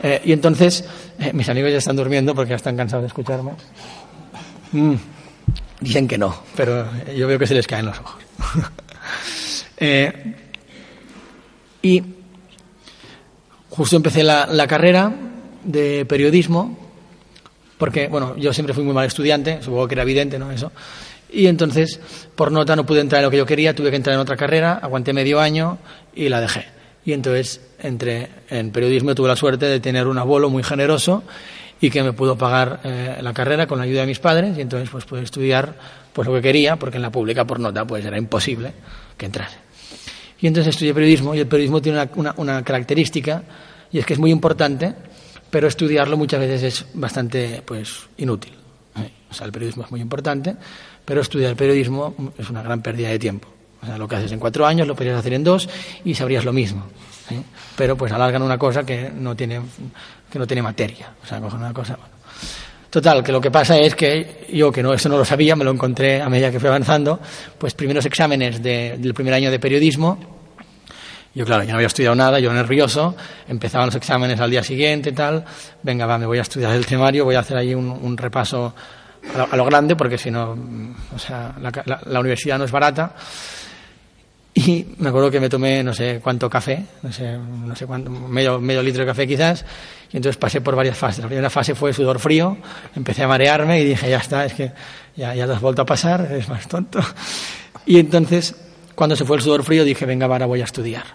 [0.04, 0.84] Eh, y entonces,
[1.20, 3.54] eh, mis amigos ya están durmiendo porque ya están cansados de escucharme.
[4.72, 4.96] Mm.
[5.82, 8.22] Dicen que no, pero yo veo que se les caen los ojos.
[9.82, 10.36] Eh,
[11.82, 12.04] y
[13.70, 15.10] justo empecé la, carrera
[15.64, 16.78] de periodismo,
[17.78, 20.52] porque, bueno, yo siempre fui muy mal estudiante, supongo que era evidente, ¿no?
[20.52, 20.74] Eso.
[21.32, 22.00] Y entonces,
[22.36, 24.36] por nota, no pude entrar en lo que yo quería, tuve que entrar en otra
[24.36, 25.78] carrera, aguanté medio año
[26.16, 26.66] y la dejé.
[27.06, 31.24] Y entonces entré en periodismo tuve la suerte de tener un abuelo muy generoso
[31.82, 34.62] y que me pudo pagar eh, la carrera con la ayuda de mis padres y
[34.62, 35.76] entonces pues pude estudiar
[36.12, 38.74] pues lo que quería porque en la pública por nota pues era imposible
[39.18, 39.58] que entrase.
[40.40, 43.44] Y entonces estudié periodismo y el periodismo tiene una, una, característica
[43.92, 44.94] y es que es muy importante
[45.50, 48.54] pero estudiarlo muchas veces es bastante pues inútil.
[48.98, 49.10] ¿eh?
[49.32, 50.56] O sea, el periodismo es muy importante,
[51.10, 53.48] pero estudiar periodismo es una gran pérdida de tiempo.
[53.82, 55.68] O sea, lo que haces en cuatro años lo podrías hacer en dos
[56.06, 56.86] y sabrías lo mismo.
[57.76, 59.60] Pero pues alargan una cosa que no tiene
[60.32, 61.12] que no tiene materia.
[61.24, 61.98] O sea, cogen una cosa.
[62.92, 65.64] Total, que lo que pasa es que yo, que no, eso no lo sabía, me
[65.64, 67.20] lo encontré a medida que fui avanzando,
[67.58, 70.20] pues primeros exámenes del primer año de periodismo.
[71.34, 73.16] Yo, claro, ya no había estudiado nada, yo nervioso,
[73.48, 75.44] empezaban los exámenes al día siguiente y tal.
[75.82, 78.76] Venga, va, me voy a estudiar el temario, voy a hacer ahí un, repaso
[79.36, 80.58] a lo, grande, porque si no,
[81.16, 83.14] o sea, la, universidad no es barata.
[84.54, 88.10] Y me acuerdo que me tomé no sé cuánto café, no sé, no sé cuánto,
[88.10, 89.64] medio, medio litro de café quizás,
[90.12, 91.22] y entonces pasé por varias fases.
[91.22, 92.58] La primera fase fue sudor frío,
[92.96, 94.72] empecé a marearme y dije, ya está, es que
[95.16, 97.00] ya, ya has vuelto a pasar, eres más tonto.
[97.86, 98.56] Y entonces,
[98.96, 101.06] cuando se fue el sudor frío, dije, venga, ahora voy a estudiar.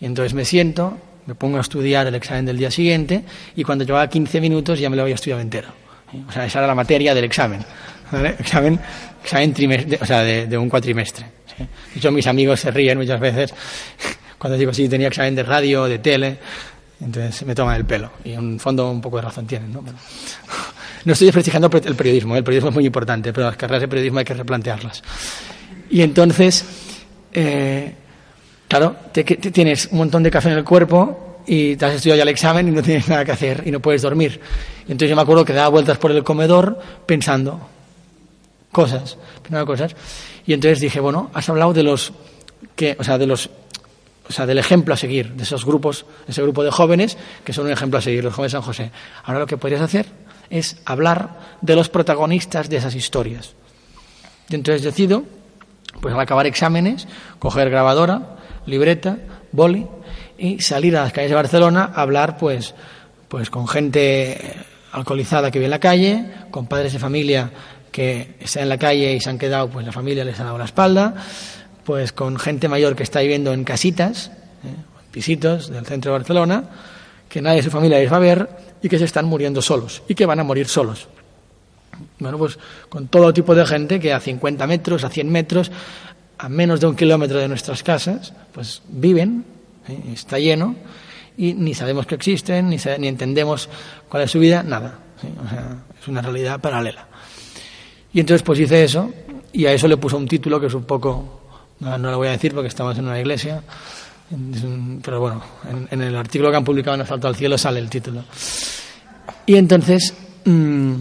[0.00, 0.96] Y entonces me siento,
[1.26, 3.24] me pongo a estudiar el examen del día siguiente,
[3.56, 5.87] y cuando llevaba 15 minutos ya me lo había estudiado entero.
[6.28, 7.64] O sea, esa era la materia del examen.
[8.38, 8.80] Examen,
[9.22, 11.26] examen trimestre, o sea, de, un cuatrimestre.
[11.58, 13.52] De hecho, mis amigos se ríen muchas veces
[14.38, 16.38] cuando digo, sí, tenía examen de radio, de tele,
[17.00, 18.12] entonces me toma el pelo.
[18.24, 19.82] Y en fondo un poco de razón tienen, ¿no?
[21.04, 22.38] no estoy desprestigiando el periodismo, ¿eh?
[22.38, 25.02] el periodismo es muy importante, pero las carreras de periodismo hay que replantearlas.
[25.90, 26.64] Y entonces,
[27.32, 27.94] eh,
[28.66, 32.28] claro, tienes un montón de café en el cuerpo y te has estudiado ya el
[32.28, 34.40] examen y no tienes nada que hacer y no puedes dormir.
[34.88, 37.60] Entonces yo me acuerdo que daba vueltas por el comedor pensando
[38.72, 39.94] cosas, pensando cosas.
[40.46, 42.12] Y entonces dije, bueno, has hablado de los
[42.74, 43.50] que, o sea, de los
[44.28, 47.64] o sea, del ejemplo a seguir, de esos grupos, ese grupo de jóvenes que son
[47.64, 48.90] un ejemplo a seguir, los jóvenes de San José.
[49.24, 50.06] Ahora lo que podrías hacer
[50.50, 53.54] es hablar de los protagonistas de esas historias.
[54.50, 55.24] Y entonces decido,
[56.00, 59.18] pues al acabar exámenes, coger grabadora, libreta,
[59.52, 59.86] boli
[60.36, 62.74] y salir a las calles de Barcelona a hablar pues,
[63.28, 64.38] pues con gente
[64.92, 67.50] alcoholizada que vive en la calle, con padres de familia
[67.90, 70.58] que están en la calle y se han quedado, pues la familia les ha dado
[70.58, 71.14] la espalda,
[71.84, 74.28] pues con gente mayor que está viviendo en casitas,
[74.64, 74.74] ¿eh?
[75.10, 76.64] pisitos del centro de Barcelona,
[77.28, 78.48] que nadie de su familia les va a ver
[78.82, 81.08] y que se están muriendo solos y que van a morir solos.
[82.18, 85.72] Bueno, pues con todo tipo de gente que a 50 metros, a 100 metros,
[86.38, 89.44] a menos de un kilómetro de nuestras casas, pues viven
[89.88, 90.12] ¿eh?
[90.12, 90.76] está lleno
[91.38, 93.68] y ni sabemos que existen, ni, ni entendemos
[94.08, 94.98] cuál es su vida, nada.
[95.98, 97.06] es una realidad paralela.
[98.12, 99.10] Y entonces pues hice eso
[99.52, 101.40] y a eso le puse un título que es un poco,
[101.78, 103.62] no, lo voy a decir porque estamos en una iglesia,
[105.02, 105.40] pero bueno,
[105.90, 108.24] en, el artículo que han publicado en Asfalto al Cielo sale el título.
[109.46, 110.12] Y entonces,
[110.44, 110.94] mm,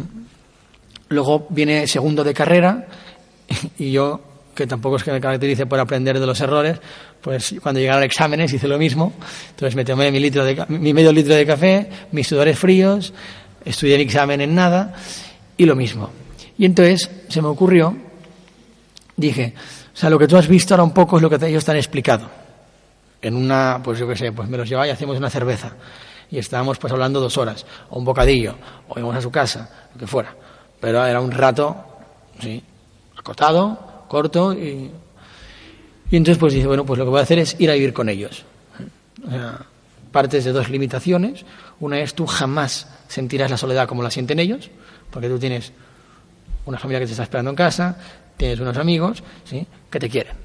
[1.09, 2.87] luego viene segundo de carrera
[3.79, 4.21] y yo
[4.57, 6.79] que tampoco es que me caracterice por aprender de los errores,
[7.21, 9.13] pues cuando llegaron exámenes hice lo mismo.
[9.51, 13.13] Entonces me tomé mi, litro de, mi medio litro de café, mis sudores fríos,
[13.63, 14.95] estudié el examen en nada
[15.55, 16.09] y lo mismo.
[16.57, 17.95] Y entonces se me ocurrió,
[19.15, 19.53] dije,
[19.93, 21.71] o sea, lo que tú has visto ahora un poco es lo que ellos te
[21.71, 22.27] han explicado.
[23.21, 25.73] En una, pues yo qué sé, pues me los llevaba y hacíamos una cerveza.
[26.31, 28.55] Y estábamos pues hablando dos horas, o un bocadillo,
[28.89, 30.35] o íbamos a su casa, lo que fuera.
[30.79, 31.75] Pero era un rato,
[32.39, 32.61] sí,
[33.15, 34.91] acotado, corto y,
[36.09, 37.93] y entonces pues dice, bueno, pues lo que voy a hacer es ir a vivir
[37.93, 38.43] con ellos.
[40.11, 41.45] Partes de dos limitaciones.
[41.79, 44.69] Una es tú jamás sentirás la soledad como la sienten ellos,
[45.11, 45.73] porque tú tienes
[46.65, 47.97] una familia que te está esperando en casa,
[48.35, 49.65] tienes unos amigos ¿sí?
[49.89, 50.35] que te quieren.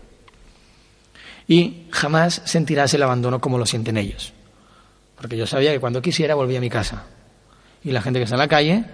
[1.46, 4.32] Y jamás sentirás el abandono como lo sienten ellos.
[5.16, 7.04] Porque yo sabía que cuando quisiera volvía a mi casa.
[7.84, 8.84] Y la gente que está en la calle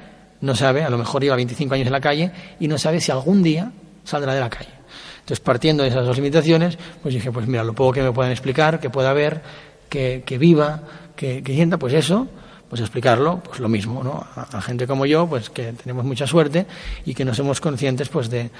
[0.40, 3.10] no sabe, a lo mejor lleva 25 años en la calle y no sabe si
[3.10, 3.72] algún día
[4.08, 4.72] saldrá de la calle.
[5.20, 8.32] Entonces, partiendo de esas dos limitaciones, pues dije, pues mira, lo poco que me puedan
[8.32, 9.42] explicar, que pueda ver,
[9.90, 10.80] que, viva,
[11.14, 12.26] que, sienta, pues eso,
[12.68, 14.26] pues explicarlo, pues lo mismo, ¿no?
[14.34, 16.66] A, gente como yo, pues que tenemos mucha suerte
[17.04, 18.50] y que no somos conscientes, pues, de,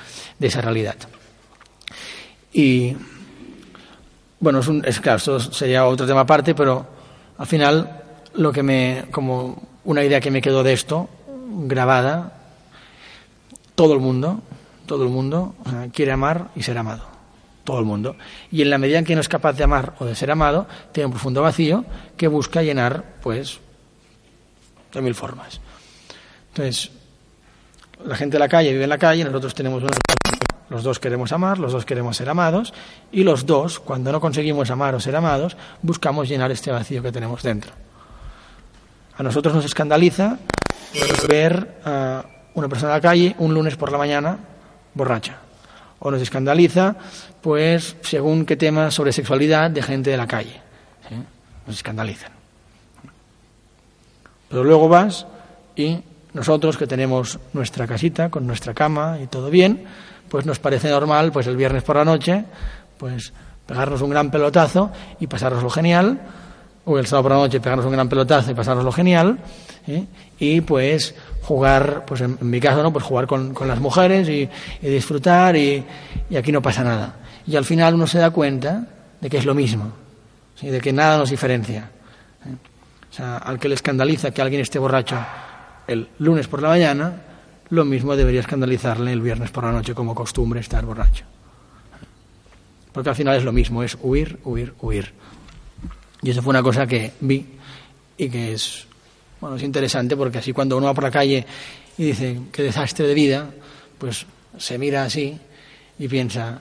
[0.41, 0.97] esa realidad.
[2.53, 2.95] Y,
[4.41, 6.87] bueno, es, es claro, esto sería otro tema aparte, pero
[7.39, 8.03] al final,
[8.35, 11.09] lo que me, como una idea que me quedó de esto,
[11.67, 12.35] grabada,
[13.75, 14.43] todo el mundo,
[14.89, 15.55] todo el mundo
[15.93, 17.05] quiere amar y ser amado.
[17.63, 18.17] Todo el mundo.
[18.51, 20.67] Y en la medida en que no es capaz de amar o de ser amado,
[20.91, 21.85] tiene un profundo vacío
[22.17, 23.61] que busca llenar, pues,
[24.93, 25.61] de mil formas.
[26.49, 26.91] Entonces,
[28.05, 29.93] la gente de la calle vive en la calle, nosotros tenemos una...
[30.71, 32.75] Los dos queremos amar, los dos queremos ser amados,
[33.13, 37.13] y los dos, cuando no conseguimos amar o ser amados, buscamos llenar este vacío que
[37.13, 37.73] tenemos dentro.
[39.17, 40.39] A nosotros nos escandaliza
[41.27, 42.25] ver a
[42.55, 44.39] una persona en la calle un lunes por la mañana
[44.99, 45.39] borracha.
[46.01, 46.97] O nos escandaliza,
[47.41, 50.61] pues, según qué tema sobre sexualidad de gente de la calle.
[51.67, 52.33] Nos escandalizan.
[54.51, 55.27] Pero luego vas
[55.75, 56.03] y
[56.35, 59.85] nosotros que tenemos nuestra casita con nuestra cama y todo bien,
[60.29, 62.45] pues nos parece normal, pues el viernes por la noche,
[62.99, 63.33] pues
[63.67, 66.21] pegarnos un gran pelotazo y pasárnoslo genial,
[66.89, 69.39] o el sábado por la noche pegarnos un gran pelotazo y pasárnoslo genial,
[69.87, 70.07] ¿eh?
[70.39, 72.93] y pues jugar, pues en, mi caso, ¿no?
[72.93, 74.49] Pues jugar con, las mujeres y,
[74.81, 75.85] disfrutar y,
[76.37, 77.17] aquí no pasa nada.
[77.47, 78.87] Y al final uno se da cuenta
[79.21, 79.93] de que es lo mismo,
[80.63, 81.91] de que nada nos diferencia.
[83.11, 85.19] O sea, al que le escandaliza que alguien esté borracho
[85.87, 87.23] el lunes por la mañana,
[87.69, 91.25] lo mismo debería escandalizarle el viernes por la noche como costumbre estar borracho.
[92.93, 95.13] Porque al final es lo mismo, es huir, huir, huir.
[96.23, 97.47] Y eso fue una cosa que vi
[98.17, 98.87] y que es,
[99.41, 101.47] bueno, es interesante porque así cuando uno va por la calle
[101.97, 103.51] y dice, qué desastre de vida,
[103.99, 104.27] pues
[104.57, 105.39] se mira así
[105.99, 106.61] y piensa,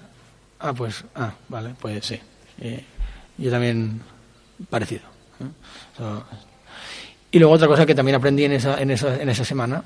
[0.60, 2.20] ah, pues, ah, vale, pues sí.
[2.60, 2.84] Eh,
[3.38, 4.02] yo también
[4.70, 5.04] parecido.
[5.40, 6.04] ¿eh?
[7.32, 9.84] y luego otra cosa que también aprendí en esa, en, esa, en esa semana,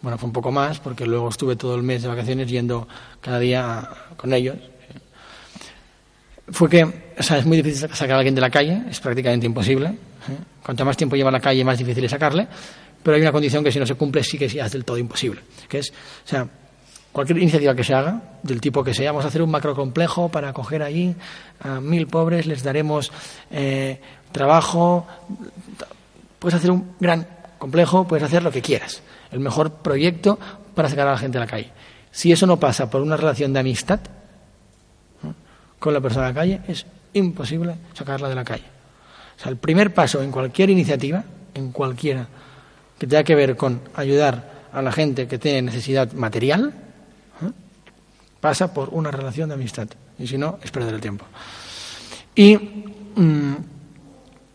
[0.00, 2.86] bueno, fue un poco más, porque luego estuve todo el mes de vacaciones yendo
[3.20, 4.56] cada día con ellos,
[6.50, 9.46] fue que, o sea, es muy difícil sacar a alguien de la calle, es prácticamente
[9.46, 9.88] imposible.
[9.88, 9.96] ¿eh?
[10.64, 12.46] Cuanto más tiempo lleva en la calle, más difícil es sacarle,
[13.02, 15.40] pero hay una condición que si no se cumple sí que es del todo imposible,
[15.68, 16.46] que es, o sea,
[17.12, 20.50] cualquier iniciativa que se haga, del tipo que sea, vamos a hacer un macrocomplejo para
[20.50, 21.14] acoger allí
[21.60, 23.10] a mil pobres, les daremos
[23.50, 24.00] eh,
[24.30, 25.06] trabajo,
[26.38, 27.26] puedes hacer un gran
[27.58, 29.02] complejo, puedes hacer lo que quieras,
[29.32, 30.38] el mejor proyecto
[30.74, 31.72] para sacar a la gente a la calle.
[32.10, 34.00] Si eso no pasa por una relación de amistad
[35.78, 38.64] con la persona de la calle, es imposible sacarla de la calle.
[39.38, 42.26] O sea, el primer paso en cualquier iniciativa, en cualquiera,
[42.98, 46.72] que tenga que ver con ayudar a la gente que tiene necesidad material,
[48.40, 49.88] pasa por una relación de amistad.
[50.18, 51.24] Y si no, es perder el tiempo.
[52.34, 53.54] Y, mm,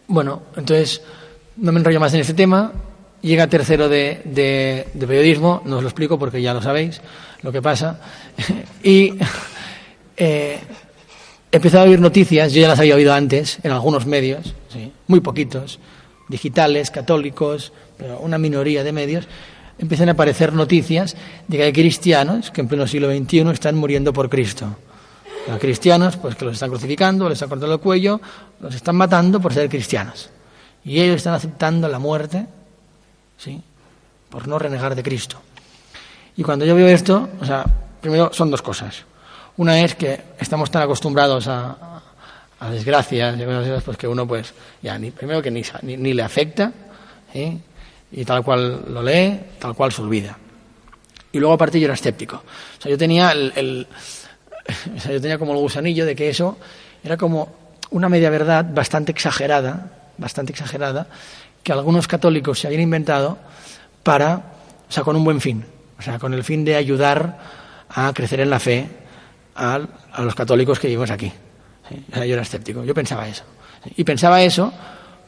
[0.08, 1.02] bueno, entonces,
[1.58, 2.72] no me enrollo más en este tema.
[3.22, 7.02] Llega tercero de, de, periodismo, no os lo explico porque ya lo sabéis
[7.42, 8.00] lo que pasa.
[8.84, 9.13] y
[10.18, 10.60] eh,
[11.54, 14.56] empezado a oír noticias, yo ya las había oído antes, en algunos medios,
[15.08, 15.80] muy poquitos,
[16.28, 19.28] digitales, católicos, pero una minoría de medios,
[19.78, 21.16] empiezan a aparecer noticias
[21.48, 24.76] de que hay cristianos que en pleno siglo XXI están muriendo por Cristo.
[25.48, 28.20] Hay cristianos pues que los están crucificando, les están cortando el cuello,
[28.60, 30.32] los están matando por ser cristianos.
[30.84, 32.48] Y ellos están aceptando la muerte,
[33.38, 33.62] ¿sí?
[34.30, 35.39] Por no renegar de Cristo.
[36.36, 37.63] Y cuando yo veo esto, o sea,
[38.02, 39.04] primero son dos cosas.
[39.58, 42.02] Una es que estamos tan acostumbrados a,
[42.63, 43.36] a desgracias
[43.84, 46.72] pues que uno pues ya ni primero que ni, ni, ni le afecta,
[47.34, 50.38] y tal cual lo lee, tal cual se olvida.
[51.32, 52.38] Y luego aparte yo era escéptico.
[52.38, 53.88] O sea, yo tenía el,
[54.96, 56.58] o sea, yo tenía como el gusanillo de que eso
[57.04, 57.54] era como
[57.89, 61.08] una media verdad bastante exagerada, bastante exagerada,
[61.63, 63.38] que algunos católicos se habían inventado
[64.04, 64.36] para,
[64.88, 65.66] o sea, con un buen fin,
[66.00, 67.39] o sea, con el fin de ayudar
[67.89, 69.03] a crecer en la fe
[69.56, 69.80] a,
[70.20, 71.32] los católicos que vivimos aquí.
[72.16, 73.44] Yo era escéptico, yo pensaba eso.
[73.96, 74.72] Y pensaba eso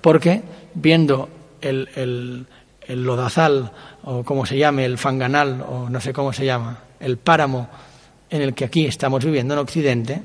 [0.02, 0.42] porque
[0.74, 1.30] viendo
[1.62, 2.48] el,
[2.88, 3.72] lodazal,
[4.04, 7.68] o como se llame, el fanganal, o no sé cómo se llama, el páramo
[8.30, 10.22] en el que aquí estamos viviendo en Occidente,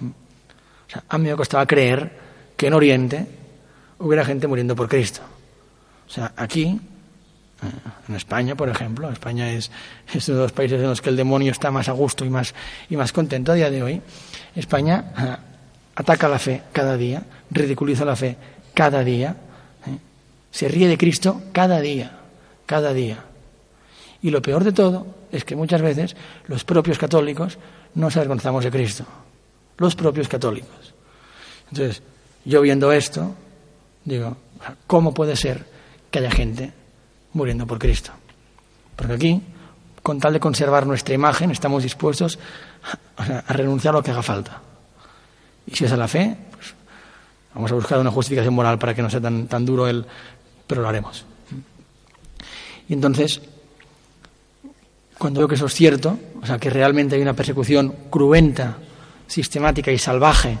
[0.00, 2.10] o sea, a mí me costaba creer
[2.56, 3.26] que en Oriente
[3.98, 5.22] hubiera gente muriendo por Cristo.
[6.06, 6.80] O sea, aquí,
[8.08, 9.70] en España, por ejemplo, España es,
[10.28, 12.54] uno de los países en los que el demonio está más a gusto y más,
[12.90, 14.02] y más contento a día de hoy.
[14.54, 15.36] España eh,
[15.94, 18.36] ataca la fe cada día, ridiculiza la fe
[18.74, 19.36] cada día,
[20.50, 22.18] se ríe de Cristo cada día,
[22.66, 23.24] cada día.
[24.22, 26.16] Y lo peor de todo es que muchas veces
[26.46, 27.58] los propios católicos
[27.94, 29.04] no se avergonzamos de Cristo.
[29.78, 30.94] Los propios católicos.
[31.70, 32.02] Entonces,
[32.44, 33.34] yo viendo esto,
[34.04, 34.36] digo,
[34.86, 35.64] ¿cómo puede ser
[36.10, 36.72] que haya gente
[37.36, 38.12] muriendo por Cristo?
[38.96, 39.42] Porque aquí,
[40.02, 42.38] con tal de conservar nuestra imagen, estamos dispuestos
[43.16, 44.60] a renunciar a lo que haga falta.
[45.66, 46.74] Y si es a la fe, pues
[47.54, 50.06] vamos a buscar una justificación moral para que no sea tan, tan duro el,
[50.66, 51.24] pero lo haremos.
[52.88, 53.40] Y entonces,
[55.18, 58.78] cuando veo que eso es cierto, o sea, que realmente hay una persecución cruenta,
[59.26, 60.58] sistemática y salvaje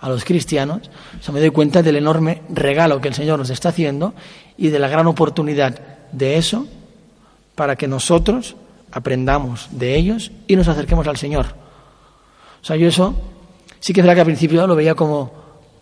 [0.00, 0.90] a los cristianos,
[1.26, 4.14] o me doy cuenta del enorme regalo que el Señor nos está haciendo
[4.58, 5.80] y de la gran oportunidad
[6.12, 6.66] de eso
[7.54, 8.56] para que nosotros
[8.90, 11.46] aprendamos de ellos y nos acerquemos al Señor.
[12.62, 13.14] O sea, yo eso
[13.80, 15.32] sí que es verdad que al principio lo veía como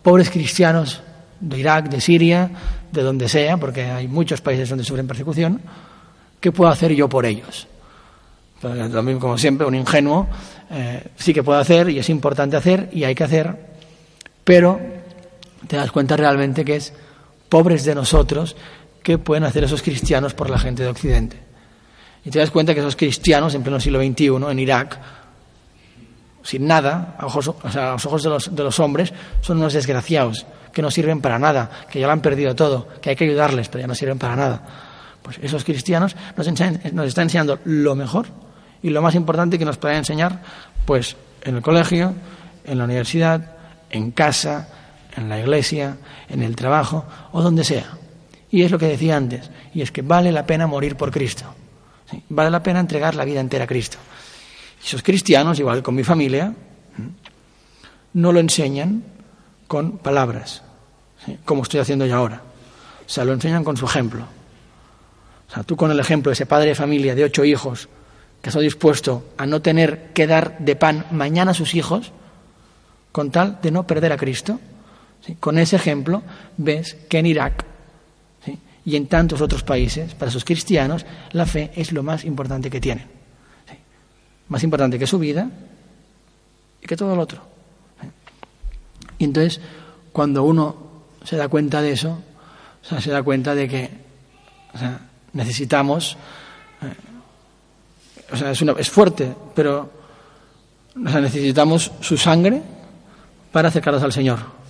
[0.01, 1.01] pobres cristianos
[1.39, 2.51] de Irak, de Siria,
[2.91, 5.61] de donde sea, porque hay muchos países donde sufren persecución,
[6.39, 7.67] ¿qué puedo hacer yo por ellos?
[8.61, 10.27] Lo mismo, como siempre, un ingenuo
[10.69, 13.55] eh, sí que puede hacer y es importante hacer y hay que hacer,
[14.43, 14.79] pero
[15.67, 16.93] te das cuenta realmente que es
[17.49, 18.55] pobres de nosotros
[19.03, 21.37] que pueden hacer esos cristianos por la gente de Occidente.
[22.23, 24.99] Y te das cuenta que esos cristianos en pleno siglo XXI en Irak,
[26.43, 30.45] sin nada, a, ojos, a los ojos de los, de los hombres, son unos desgraciados
[30.71, 33.69] que no sirven para nada, que ya lo han perdido todo, que hay que ayudarles,
[33.69, 34.61] pero ya no sirven para nada.
[35.21, 36.47] Pues esos cristianos nos,
[36.93, 38.27] nos están enseñando lo mejor
[38.81, 40.41] y lo más importante que nos pueden enseñar,
[40.85, 42.13] pues en el colegio,
[42.63, 43.55] en la universidad,
[43.89, 44.69] en casa,
[45.15, 45.97] en la iglesia,
[46.29, 48.00] en el trabajo o donde sea.
[48.51, 51.45] Y es lo que decía antes, y es que vale la pena morir por Cristo.
[52.29, 53.97] Vale la pena entregar la vida entera a Cristo.
[54.83, 56.53] Y esos cristianos, igual con mi familia,
[58.13, 59.03] no lo enseñan
[59.67, 60.63] con palabras,
[61.45, 62.41] como estoy haciendo yo ahora.
[63.05, 64.25] O sea, lo enseñan con su ejemplo.
[65.49, 67.87] O sea, tú con el ejemplo de ese padre de familia de ocho hijos
[68.41, 72.11] que está dispuesto a no tener que dar de pan mañana a sus hijos,
[73.13, 74.59] con tal de no perder a Cristo,
[75.39, 76.23] con ese ejemplo
[76.57, 77.70] ves que en Irak
[78.85, 82.81] y en tantos otros países, para esos cristianos, la fe es lo más importante que
[82.81, 83.05] tienen.
[84.47, 85.49] Más importante que su vida
[86.81, 87.41] y que todo lo otro.
[89.17, 89.61] Y entonces,
[90.11, 90.75] cuando uno
[91.23, 92.19] se da cuenta de eso,
[92.83, 93.89] o sea, se da cuenta de que
[95.33, 96.17] necesitamos,
[96.81, 99.91] eh, o sea, es, es fuerte, pero
[100.95, 102.61] necesitamos su sangre
[103.51, 104.60] para acercarnos al Señor.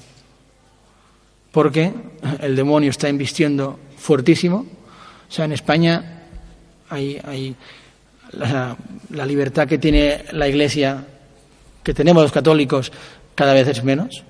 [1.52, 1.92] Porque
[2.42, 4.66] el demonio está invistiendo fuertísimo.
[5.30, 6.24] O sea, en España
[6.90, 7.56] hay, hay
[8.34, 8.78] la,
[9.26, 11.06] libertad que tiene la Iglesia,
[11.84, 12.92] que tenemos los católicos,
[13.36, 14.24] cada vez es menos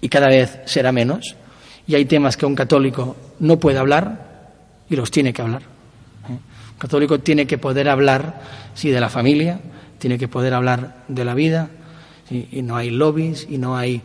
[0.00, 1.36] y cada vez será menos.
[1.86, 4.52] Y hay temas que un católico no puede hablar
[4.88, 5.62] y los tiene que hablar.
[5.62, 6.32] ¿eh?
[6.72, 8.40] Un católico tiene que poder hablar,
[8.74, 9.60] sí, de la familia,
[9.98, 11.70] tiene que poder hablar de la vida,
[12.30, 14.00] y no hay lobbies y no hay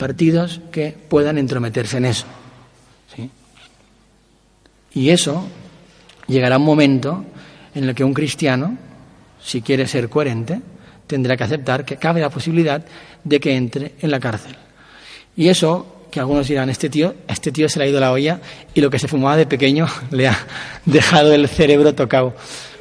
[0.00, 2.24] partidos que puedan entrometerse en eso.
[4.92, 5.46] Y eso
[6.26, 7.24] llegará un momento
[7.74, 8.76] en el que un cristiano,
[9.40, 10.60] si quiere ser coherente,
[11.06, 12.82] tendrá que aceptar que cabe la posibilidad
[13.22, 14.56] de que entre en la cárcel.
[15.36, 18.40] Y eso, que algunos dirán, este tío, este tío se le ha ido la olla
[18.74, 20.38] y lo que se fumaba de pequeño le ha
[20.86, 22.34] dejado el cerebro tocado.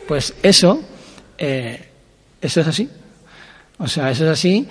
[0.07, 0.81] Pues eso,
[1.37, 1.85] eh,
[2.41, 2.89] eso es así.
[3.77, 4.67] O sea, eso es así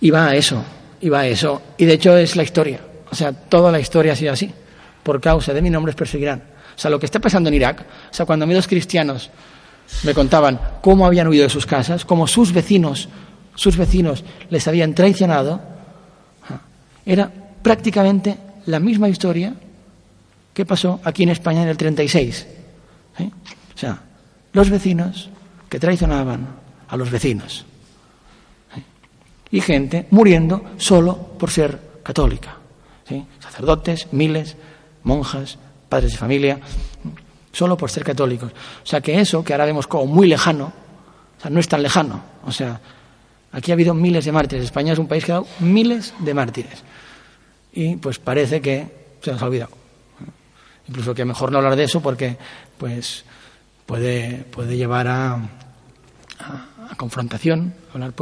[0.00, 0.62] y va a eso,
[1.08, 1.62] va a eso.
[1.76, 2.80] Y de hecho es la historia.
[3.10, 4.52] O sea, toda la historia ha sido así
[5.02, 6.42] por causa de mi nombre perseguirán.
[6.74, 7.80] O sea, lo que está pasando en Irak,
[8.10, 9.30] o sea, cuando a mí los cristianos
[10.04, 13.08] me contaban cómo habían huido de sus casas, cómo sus vecinos,
[13.54, 15.60] sus vecinos les habían traicionado,
[17.04, 17.30] era
[17.62, 18.36] prácticamente
[18.66, 19.54] la misma historia
[20.54, 22.46] que pasó aquí en España en el 36.
[23.18, 24.00] O sea,
[24.52, 25.28] los vecinos
[25.68, 26.46] que traicionaban
[26.88, 27.64] a los vecinos.
[29.52, 32.56] Y gente muriendo solo por ser católica.
[33.38, 34.56] Sacerdotes, miles,
[35.04, 36.58] monjas, padres de familia,
[37.52, 38.50] solo por ser católicos.
[38.82, 40.72] O sea que eso, que ahora vemos como muy lejano,
[41.38, 42.22] o sea, no es tan lejano.
[42.46, 42.80] O sea,
[43.52, 44.64] aquí ha habido miles de mártires.
[44.64, 46.82] España es un país que ha dado miles de mártires.
[47.72, 48.86] Y pues parece que
[49.20, 49.70] se nos ha olvidado.
[50.88, 52.36] Incluso que mejor no hablar de eso porque
[52.78, 53.24] pues
[53.86, 55.34] puede, puede llevar a,
[56.38, 56.66] a,
[56.96, 58.14] confrontación, hablar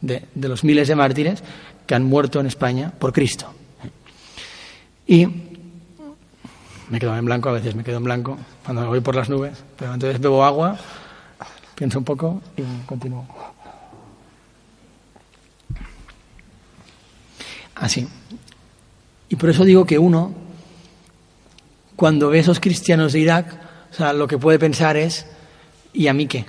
[0.00, 1.42] de, los miles de mártires
[1.86, 3.52] que han muerto en España por Cristo.
[5.06, 5.26] Y
[6.88, 9.62] me quedo en blanco, a veces me quedo en blanco cuando voy por las nubes,
[9.76, 10.76] pero entonces bebo agua,
[11.74, 13.26] pienso un poco y continúo.
[17.74, 18.06] Así.
[19.28, 20.34] Y por eso digo que uno,
[21.96, 23.58] cuando ve a esos cristianos de Irak,
[23.90, 25.26] o sea, lo que puede pensar es,
[25.92, 26.44] ¿y a mí qué?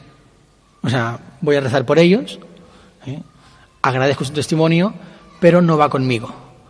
[0.83, 2.39] O sea, voy a rezar por ellos,
[3.05, 3.21] ¿eh?
[3.81, 4.93] agradezco su testimonio,
[5.39, 6.27] pero no va conmigo.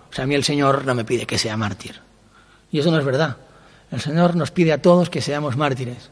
[0.09, 1.99] O sea, a mí el Señor no me pide que sea mártir.
[2.71, 3.37] Y eso no es verdad.
[3.91, 6.09] El Señor nos pide a todos que seamos mártires.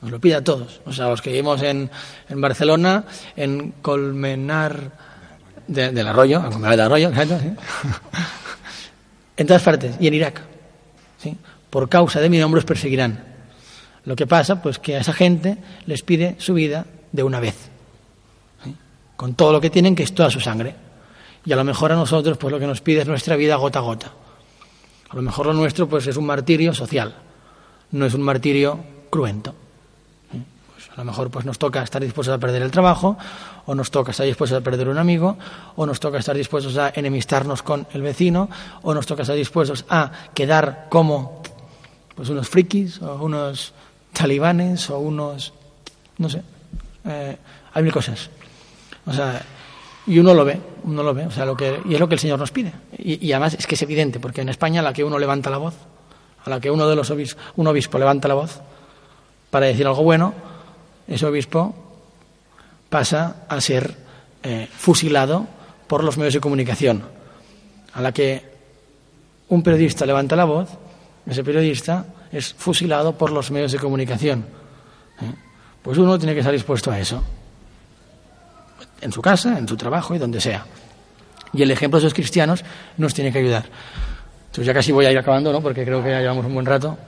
[0.00, 0.80] Nos lo pide a todos.
[0.86, 1.90] O sea, los que vivimos en,
[2.28, 3.04] en Barcelona,
[3.36, 4.92] en Colmenar
[5.66, 7.12] del Arroyo, en Colmenar del Arroyo,
[9.36, 10.40] en todas partes, y en Irak.
[11.18, 11.36] ¿sí?
[11.70, 13.24] Por causa de mi nombre os perseguirán.
[14.04, 17.56] Lo que pasa, pues que a esa gente les pide su vida de una vez.
[19.18, 20.76] Con todo lo que tienen, que es toda su sangre.
[21.44, 23.80] Y a lo mejor a nosotros, pues lo que nos pide es nuestra vida gota
[23.80, 24.12] a gota.
[25.10, 27.16] A lo mejor lo nuestro pues es un martirio social,
[27.90, 28.78] no es un martirio
[29.10, 29.56] cruento.
[30.32, 30.40] ¿Eh?
[30.72, 33.18] Pues a lo mejor pues nos toca estar dispuestos a perder el trabajo,
[33.66, 35.36] o nos toca estar dispuestos a perder un amigo,
[35.74, 38.48] o nos toca estar dispuestos a enemistarnos con el vecino,
[38.82, 41.42] o nos toca estar dispuestos a quedar como
[42.14, 43.72] pues unos frikis, o unos
[44.12, 45.52] talibanes, o unos
[46.18, 46.42] no sé,
[47.04, 47.36] eh,
[47.72, 48.30] hay mil cosas.
[49.08, 49.42] O sea,
[50.06, 52.14] y uno lo ve, uno lo ve, o sea, lo que, y es lo que
[52.14, 52.72] el Señor nos pide.
[52.98, 55.56] Y, además es que es evidente, porque en España a la que uno levanta la
[55.56, 55.74] voz,
[56.44, 58.60] a la que uno de los obispos, un obispo levanta la voz
[59.50, 60.34] para decir algo bueno,
[61.06, 61.74] ese obispo
[62.90, 63.96] pasa a ser
[64.42, 65.46] eh, fusilado
[65.86, 67.02] por los medios de comunicación.
[67.94, 68.42] A la que
[69.48, 70.68] un periodista levanta la voz,
[71.26, 74.44] ese periodista es fusilado por los medios de comunicación.
[75.22, 75.34] ¿eh?
[75.80, 77.22] Pues uno tiene que estar dispuesto a eso
[79.00, 80.64] en su casa, en su trabajo y donde sea.
[81.52, 82.64] Y el ejemplo de esos cristianos
[82.96, 83.64] nos tiene que ayudar.
[84.46, 85.60] Entonces ya casi voy a ir acabando, ¿no?
[85.60, 86.98] Porque creo que ya llevamos un buen rato.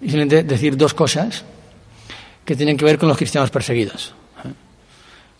[0.00, 1.44] Y simplemente decir dos cosas
[2.44, 4.14] que tienen que ver con los cristianos perseguidos.
[4.44, 4.52] ¿eh?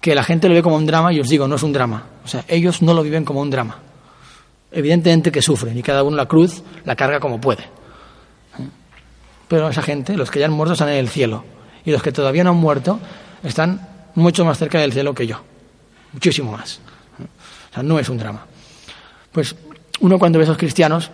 [0.01, 2.05] Que la gente lo ve como un drama y os digo, no es un drama.
[2.25, 3.79] O sea, ellos no lo viven como un drama.
[4.73, 7.63] Evidentemente que sufren y cada uno la cruz la carga como puede.
[7.63, 8.69] ¿eh?
[9.49, 11.45] Pero esa gente, los que ya han muerto, están en el cielo.
[11.85, 12.99] Y los que todavía no han muerto
[13.45, 15.43] están mucho más cerca del cielo que yo.
[16.13, 16.81] Muchísimo más.
[17.71, 18.47] O sea, no es un drama.
[19.33, 19.55] Pues
[20.01, 21.11] uno cuando ve a esos cristianos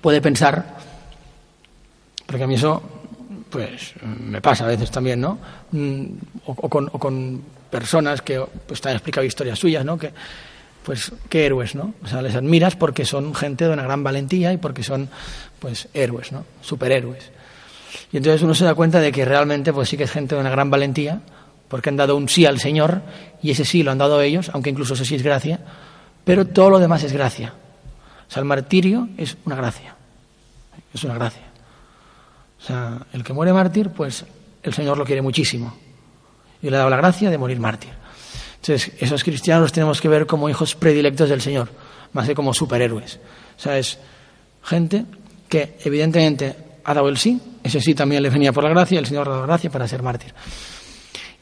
[0.00, 0.76] puede pensar,
[2.26, 2.82] porque a mí eso
[3.50, 5.38] pues me pasa a veces también, ¿no?
[5.70, 6.06] Mm,
[6.46, 9.96] o, con, personas que pues, te han historias suyas, ¿no?
[9.96, 10.12] Que,
[10.84, 11.94] pues qué héroes, ¿no?
[12.02, 15.08] O sea, les admiras porque son gente de una gran valentía y porque son,
[15.60, 16.44] pues, héroes, ¿no?
[16.60, 17.30] Superhéroes.
[18.12, 20.40] Y entonces uno se da cuenta de que realmente, pues sí que es gente de
[20.40, 21.20] una gran valentía,
[21.68, 23.02] porque han dado un sí al Señor,
[23.42, 25.60] y ese sí lo han dado ellos, aunque incluso eso sí es gracia,
[26.24, 27.52] pero todo lo demás es gracia.
[28.28, 29.94] O sea, el martirio es una gracia.
[30.92, 31.42] Es una gracia.
[32.58, 34.24] O sea, el que muere mártir, pues
[34.62, 35.76] el Señor lo quiere muchísimo.
[36.62, 37.90] Y le ha dado la gracia de morir mártir.
[38.54, 41.68] Entonces, esos cristianos los tenemos que ver como hijos predilectos del Señor,
[42.14, 43.20] más que como superhéroes.
[43.58, 43.98] O sea, es
[44.62, 45.04] gente
[45.48, 49.06] que evidentemente ha dado el sí, ese sí también le venía por la gracia, el
[49.06, 50.32] Señor ha dado la gracia para ser mártir.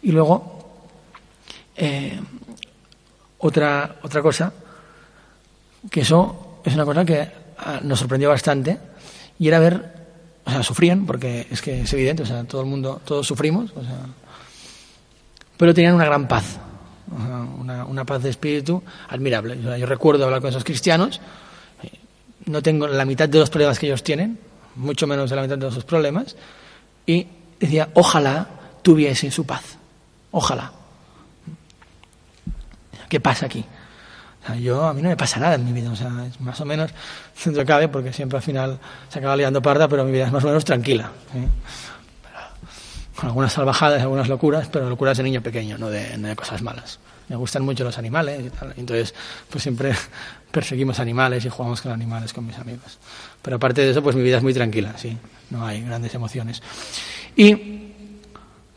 [0.02, 0.82] Y luego,
[1.76, 2.20] eh,
[3.38, 4.52] otra, otra cosa,
[5.90, 7.28] que eso es una cosa que
[7.58, 8.78] ah, nos sorprendió bastante,
[9.38, 9.92] y era ver,
[10.44, 13.72] o sea, sufrían, porque es que es evidente, o sea, todo el mundo, todos sufrimos,
[13.76, 14.06] o sea,
[15.56, 16.58] pero tenían una gran paz
[17.88, 19.58] una, paz de espíritu admirable.
[19.78, 21.20] Yo recuerdo hablar con esos cristianos,
[22.46, 24.38] no tengo la mitad de los problemas que ellos tienen,
[24.76, 26.36] mucho menos de la mitad de sus problemas,
[27.06, 27.26] y
[27.58, 28.48] decía, ojalá
[28.82, 29.78] tuviese su paz,
[30.32, 30.72] ojalá.
[33.08, 33.64] ¿Qué pasa aquí?
[34.60, 36.64] yo, a mí no me pasa nada en mi vida, o sea, es más o
[36.64, 36.90] menos,
[37.44, 40.42] dentro cabe, porque siempre al final se acaba liando parda, pero mi vida es más
[40.42, 41.12] o menos tranquila
[43.22, 46.98] con algunas salvajadas, algunas locuras, pero locuras de niño pequeño, no de, cosas malas.
[47.28, 49.14] Me gustan mucho los animales y tal, entonces
[49.48, 49.94] pues siempre
[50.50, 52.98] perseguimos animales y jugamos con animales con mis amigos.
[53.40, 55.16] Pero aparte de eso, pues mi vida es muy tranquila, sí,
[55.50, 56.62] no hay grandes emociones.
[57.36, 57.92] Y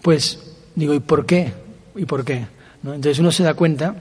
[0.03, 0.39] pues
[0.75, 1.53] digo, ¿y por qué?
[1.95, 2.45] ¿Y por qué?
[2.83, 3.95] Entonces uno se da cuenta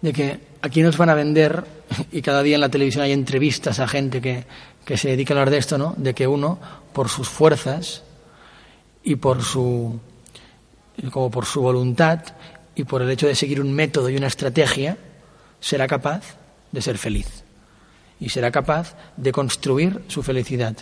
[0.00, 1.64] de que aquí nos van a vender,
[2.10, 4.44] y cada día en la televisión hay entrevistas a gente que,
[4.84, 5.94] que se dedica a hablar de esto, ¿no?
[5.96, 6.58] De que uno,
[6.92, 8.02] por sus fuerzas,
[9.02, 10.00] y por su
[11.10, 12.20] como por su voluntad
[12.74, 14.96] y por el hecho de seguir un método y una estrategia
[15.60, 16.36] será capaz
[16.70, 17.44] de ser feliz
[18.20, 20.76] y será capaz de construir su felicidad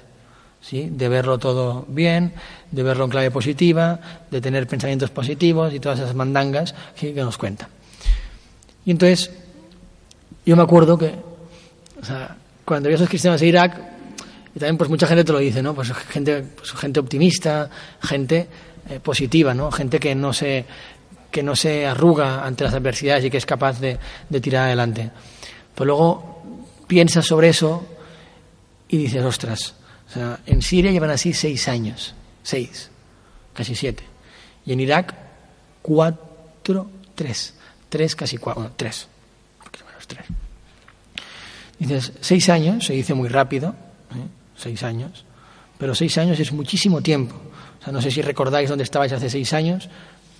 [0.61, 0.89] ¿sí?
[0.91, 2.33] de verlo todo bien
[2.71, 4.01] de verlo en clave positiva
[4.31, 7.69] de tener pensamientos positivos y todas esas mandangas que, nos cuentan
[8.85, 9.31] y entonces
[10.45, 11.15] yo me acuerdo que
[12.65, 13.91] cuando vi a esos cristianos de Irak
[14.55, 15.75] y también pues mucha gente te lo dice, ¿no?
[15.75, 17.71] Pues gente, pues, gente optimista,
[18.03, 18.49] gente
[18.89, 19.71] eh, positiva, ¿no?
[19.71, 20.65] Gente que no se
[21.31, 23.99] que no se arruga ante las adversidades y que es capaz de,
[24.29, 25.11] de tirar adelante.
[25.77, 26.43] Pues luego
[26.89, 27.87] piensas sobre eso
[28.89, 29.77] y dices, ostras,
[30.11, 32.91] o sea, en Siria llevan así seis años, seis,
[33.55, 34.03] casi siete.
[34.67, 35.15] Y en Irak,
[35.83, 37.55] cuatro, tres,
[37.89, 39.07] tres, casi cuatro, bueno, tres,
[39.87, 40.25] menos tres.
[41.79, 43.71] Dices, seis años, se dice muy rápido,
[44.11, 44.27] ¿eh?
[44.57, 45.25] seis años,
[45.79, 47.37] pero seis años es muchísimo tiempo.
[47.81, 49.89] O sea, no sé si recordáis dónde estabais hace seis años,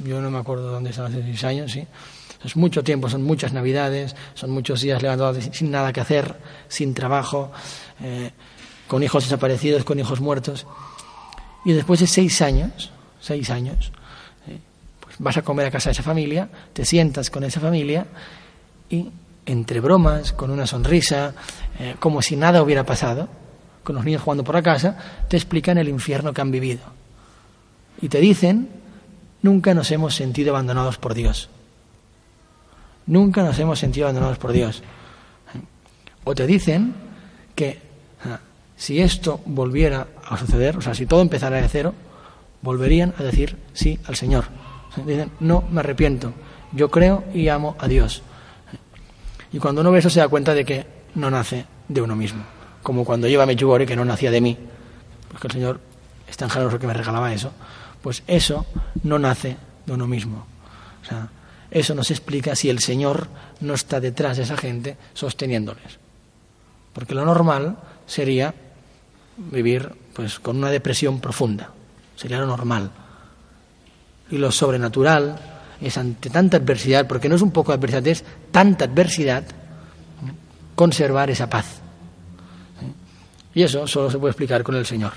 [0.01, 1.87] yo no me acuerdo dónde estaba hace seis años, ¿sí?
[2.45, 6.37] Es mucho tiempo, son muchas navidades, son muchos días levantados sin nada que hacer,
[6.69, 7.53] sin trabajo,
[8.03, 8.31] eh,
[8.91, 10.67] con hijos desaparecidos, con hijos muertos.
[11.65, 13.93] Y después de seis años, seis años,
[14.49, 14.59] eh,
[14.99, 18.09] pues vas a comer a casa de esa familia, te sientas con esa familia
[18.89, 19.09] y
[19.47, 21.35] entre bromas, con una sonrisa,
[21.79, 23.29] eh, como si nada hubiera pasado,
[23.85, 24.97] con los niños jugando por la casa,
[25.29, 26.83] te explican el infierno que han vivido.
[28.03, 28.71] Y te dicen,
[29.43, 31.49] nunca nos hemos sentido abandonados por Dios.
[33.07, 34.83] Nunca nos hemos sentido abandonados por Dios.
[36.25, 36.93] O te dicen
[37.55, 37.90] que
[38.81, 41.93] si esto volviera a suceder, o sea, si todo empezara de cero,
[42.63, 44.47] volverían a decir sí al Señor.
[45.05, 46.33] dicen, no me arrepiento,
[46.73, 48.23] yo creo y amo a Dios.
[49.53, 52.43] Y cuando uno ve eso se da cuenta de que no nace de uno mismo
[52.83, 54.57] como cuando lleva Medjugorje, que no nacía de mí,
[55.29, 55.81] porque el Señor
[56.29, 57.53] es tan generoso que me regalaba eso,
[58.03, 58.67] pues eso
[59.03, 59.57] no nace
[59.87, 60.47] de uno mismo.
[61.03, 61.29] O sea,
[61.71, 63.29] eso nos explica si el Señor
[63.61, 65.99] no está detrás de esa gente sosteniéndoles.
[66.93, 67.77] Porque lo normal
[68.07, 68.55] sería
[69.51, 71.71] vivir pues con una depresión profunda.
[72.17, 72.91] Sería lo normal.
[74.31, 75.39] Y lo sobrenatural
[75.81, 79.45] es ante tanta adversidad, porque no es un poco de adversidad, es tanta adversidad,
[80.75, 81.81] conservar esa paz.
[83.55, 85.13] Y eso solo se puede explicar con el Señor.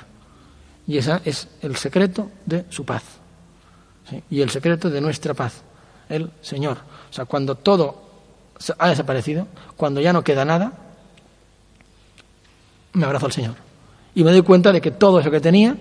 [0.87, 3.03] Y ese es el secreto de su paz.
[4.29, 5.61] Y el secreto de nuestra paz,
[6.09, 6.77] el Señor.
[7.09, 8.03] O sea, cuando todo
[8.77, 10.73] ha desaparecido, cuando ya no queda nada,
[12.93, 13.72] me abrazo al Señor.
[14.15, 15.75] Y me doy cuenta de que todo eso que tenía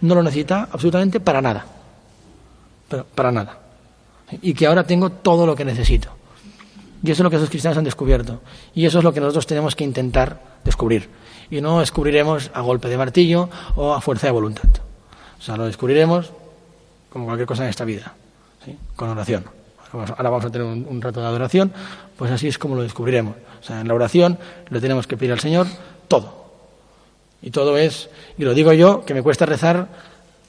[0.00, 1.66] no lo necesita absolutamente para nada.
[2.88, 3.58] Pero para nada.
[4.42, 6.08] Y que ahora tengo todo lo que necesito.
[7.02, 8.40] Y eso es lo que esos cristianos han descubierto.
[8.74, 11.08] Y eso es lo que nosotros tenemos que intentar descubrir
[11.50, 14.68] y no descubriremos a golpe de martillo o a fuerza de voluntad.
[15.38, 16.32] O sea, lo descubriremos
[17.10, 18.14] como cualquier cosa en esta vida,
[18.94, 19.44] con oración.
[19.92, 21.72] Ahora vamos a tener un, rato de adoración,
[22.16, 23.34] pues así es como lo descubriremos.
[23.60, 24.38] O sea, en la oración
[24.70, 25.66] le tenemos que pedir al Señor
[26.08, 26.45] todo.
[27.46, 29.86] Y todo es, y lo digo yo, que me cuesta rezar,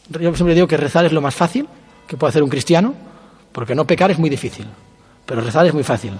[0.10, 1.68] yo siempre digo que rezar es lo más fácil
[2.08, 2.96] que puede hacer un cristiano,
[3.52, 4.66] porque no pecar es muy difícil,
[5.24, 6.14] pero rezar es muy fácil.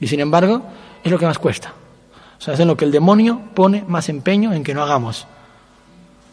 [0.00, 0.62] Y sin embargo,
[1.04, 1.74] es lo que más cuesta.
[2.38, 5.26] O sea, es en lo que el demonio pone más empeño en que no hagamos.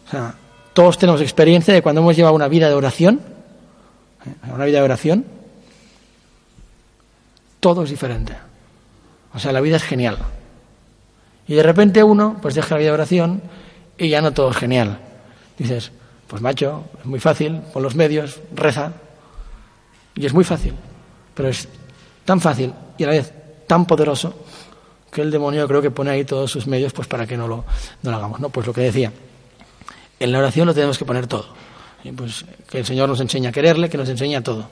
[0.06, 0.36] O sea,
[0.72, 3.20] todos tenemos experiencia de cuando hemos llevado una vida de oración,
[4.24, 4.52] ¿eh?
[4.54, 5.26] una vida de oración,
[7.60, 8.34] todo es diferente.
[9.34, 10.16] O sea, la vida es genial.
[11.46, 13.42] Y de repente uno, pues deja la vida de oración
[13.98, 14.98] y ya no todo es genial.
[15.58, 15.92] Dices,
[16.26, 18.92] pues macho, es muy fácil, pon los medios, reza.
[20.14, 20.74] Y es muy fácil,
[21.34, 21.68] pero es
[22.24, 23.32] tan fácil y a la vez
[23.66, 24.34] tan poderoso
[25.10, 27.64] que el demonio creo que pone ahí todos sus medios pues para que no lo,
[28.02, 28.40] no lo hagamos.
[28.40, 28.48] ¿no?
[28.48, 29.12] Pues lo que decía,
[30.18, 31.46] en la oración lo tenemos que poner todo.
[32.02, 34.68] Y pues que el Señor nos enseñe a quererle, que nos enseñe a todo.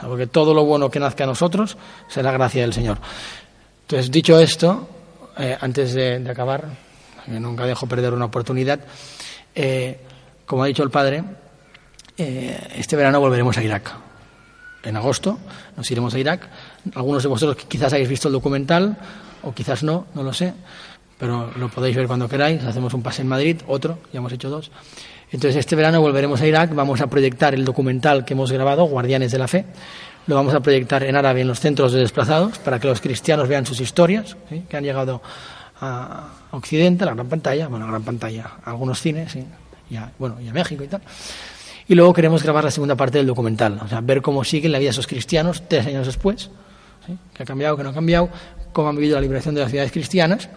[0.00, 1.76] porque todo lo bueno que nazca a nosotros
[2.08, 2.98] será gracia del Señor.
[3.82, 4.88] Entonces, dicho esto,
[5.38, 6.68] eh, antes de, acabar,
[7.26, 8.80] nunca dejo perder una oportunidad,
[9.54, 9.98] eh,
[10.46, 11.24] como ha dicho el Padre,
[12.16, 13.92] eh, este verano volveremos a Irak.
[14.84, 15.38] En agosto
[15.76, 16.48] nos iremos a Irak.
[16.94, 18.96] Algunos de vosotros quizás hayáis visto el documental,
[19.42, 20.54] o quizás no, no lo sé,
[21.18, 22.62] pero lo podéis ver cuando queráis.
[22.64, 24.70] Hacemos un pase en Madrid, otro, ya hemos hecho dos.
[25.32, 29.32] Entonces, este verano volveremos a Irak, vamos a proyectar el documental que hemos grabado, Guardianes
[29.32, 29.64] de la Fe.
[30.26, 33.48] Lo vamos a proyectar en árabe en los centros de desplazados para que los cristianos
[33.48, 34.36] vean sus historias,
[34.68, 35.20] que han llegado
[35.80, 39.36] a Occidente, a la gran pantalla, bueno, a la gran pantalla, algunos cines,
[39.90, 41.02] y a, bueno, y México y tal.
[41.86, 44.78] Y luego queremos grabar la segunda parte del documental, o sea, ver cómo sigue la
[44.78, 46.50] vida de esos cristianos tres años después,
[47.34, 48.30] que ha cambiado, que no ha cambiado,
[48.72, 50.48] cómo han vivido la liberación de las ciudades cristianas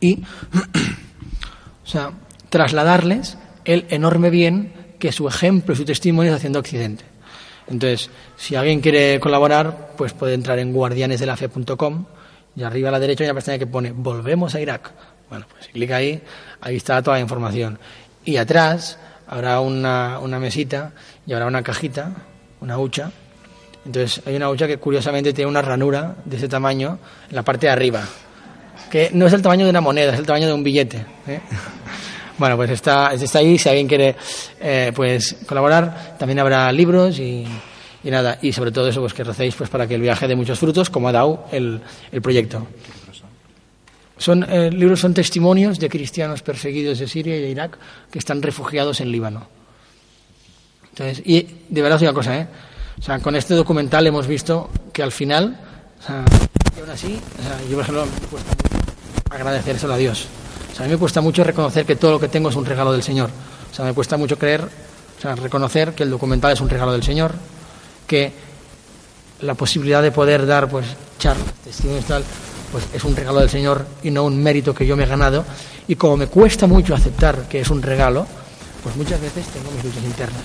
[0.00, 0.22] y,
[1.84, 2.12] o sea,
[2.48, 3.36] trasladarles
[3.66, 7.04] el enorme bien que su ejemplo y su testimonio está haciendo a Occidente.
[7.68, 12.04] Entonces, si alguien quiere colaborar, pues puede entrar en guardianesdelafe.com
[12.56, 14.92] y arriba a la derecha hay una pestaña que pone Volvemos a Irak.
[15.28, 16.22] Bueno, pues si clica ahí,
[16.60, 17.78] ahí está toda la información.
[18.24, 20.92] Y atrás habrá una, una mesita
[21.26, 22.12] y habrá una cajita,
[22.60, 23.10] una hucha,
[23.86, 26.98] entonces hay una hucha que curiosamente tiene una ranura de ese tamaño
[27.30, 28.02] en la parte de arriba,
[28.90, 31.06] que no es el tamaño de una moneda, es el tamaño de un billete.
[31.28, 31.40] ¿eh?
[32.38, 34.14] Bueno, pues está, está ahí, si alguien quiere
[34.60, 37.46] eh, pues colaborar, también habrá libros y,
[38.04, 40.58] nada, y sobre todo eso, pues que recéis pues, para que el viaje dé muchos
[40.58, 41.80] frutos, como ha dado el,
[42.12, 42.66] el proyecto.
[44.18, 47.78] Son, eh, libros son testimonios de cristianos perseguidos de Siria y de Irak
[48.10, 49.46] que están refugiados en Líbano.
[50.90, 52.46] Entonces, y de verdad es una cosa, ¿eh?
[52.98, 55.58] O sea, con este documental hemos visto que al final,
[56.74, 57.18] y aún así,
[57.68, 58.52] yo por ejemplo me cuesta
[59.30, 60.28] agradecérselo a Dios.
[60.76, 62.92] Sea, a mí me cuesta mucho reconocer que todo lo que tengo es un regalo
[62.92, 63.30] del Señor.
[63.70, 66.92] O sea, me cuesta mucho creer, o sea, reconocer que el documental es un regalo
[66.92, 67.32] del Señor,
[68.06, 68.30] que
[69.40, 70.84] la posibilidad de poder dar, pues,
[71.18, 72.22] charlas, testimonios tal,
[72.70, 75.46] pues es un regalo del Señor y no un mérito que yo me he ganado.
[75.88, 78.26] Y como me cuesta mucho aceptar que es un regalo,
[78.82, 80.42] pues muchas veces tengo mis luchas internas.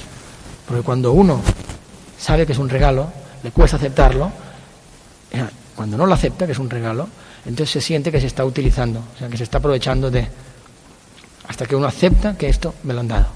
[0.66, 1.42] Porque cuando uno
[2.18, 3.12] sabe que es un regalo,
[3.44, 4.32] le cuesta aceptarlo,
[5.32, 5.44] eh,
[5.76, 7.10] cuando no lo acepta, que es un regalo,
[7.46, 10.28] entonces se siente que se está utilizando, o sea, que se está aprovechando de...
[11.48, 13.28] Hasta que uno acepta que esto me lo han dado.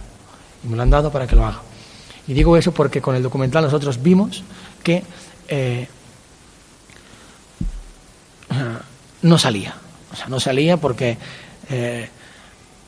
[0.64, 1.62] Y me lo han dado para que lo haga.
[2.28, 4.44] Y digo eso porque con el documental nosotros vimos
[4.84, 5.04] que
[5.48, 5.88] eh,
[9.24, 9.76] no salía.
[10.14, 11.18] O sea, no salía porque
[11.70, 12.08] eh,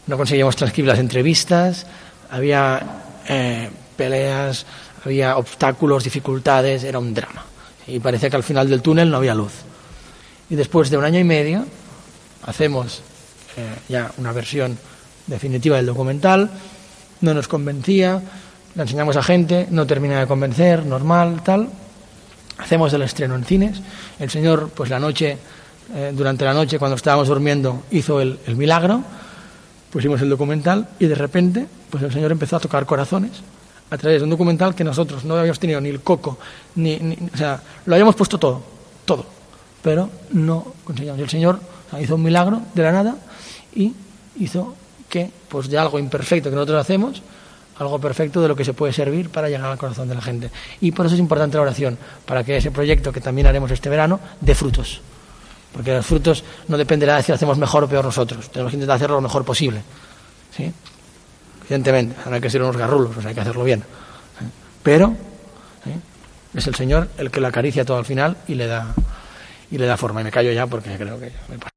[0.05, 1.88] no conseguíamos transcribir las entrevistas,
[2.30, 3.03] había
[3.97, 4.65] peleas,
[5.03, 7.43] había obstáculos, dificultades, era un drama.
[7.88, 9.53] Y parecía que al final del túnel no había luz.
[10.49, 11.65] Y después de un año y medio
[12.43, 13.01] hacemos
[13.57, 14.77] eh, ya una versión
[15.25, 16.49] definitiva del documental,
[17.21, 18.21] no nos convencía,
[18.75, 21.67] la enseñamos a gente, no termina de convencer, normal, tal.
[22.59, 23.81] Hacemos el estreno en cines.
[24.19, 25.37] El Señor, pues la noche,
[25.93, 29.03] eh, durante la noche, cuando estábamos durmiendo, hizo el, el milagro.
[29.91, 33.31] Pusimos el documental y de repente, pues el Señor empezó a tocar corazones
[33.89, 36.37] a través de un documental que nosotros no habíamos tenido ni el coco,
[36.75, 36.95] ni,
[37.33, 38.61] o sea, lo habíamos puesto todo,
[39.05, 39.25] todo,
[39.88, 41.17] pero no conseguimos.
[41.17, 41.61] Y el Señor
[42.01, 43.15] hizo un milagro de la nada
[43.73, 43.93] y
[44.38, 44.75] hizo
[45.07, 47.21] que pues de algo imperfecto que nosotros hacemos,
[47.79, 50.51] algo perfecto de lo que se puede servir para llegar al corazón de la gente.
[50.81, 53.88] Y por eso es importante la oración, para que ese proyecto que también haremos este
[53.88, 54.99] verano dé frutos.
[55.71, 58.51] Porque los frutos no dependerá de si hacemos mejor o peor nosotros.
[58.51, 59.83] Tenemos que intentar hacerlo lo mejor posible.
[60.53, 60.69] ¿sí?
[61.63, 63.85] Evidentemente, no hay que ser unos garrulos, pues hay que hacerlo bien.
[64.83, 65.15] Pero
[66.53, 68.93] es el Señor el que lo acaricia todo al final y le da,
[69.72, 70.22] y le da forma.
[70.22, 71.76] Y me callo ya porque creo que me pasa.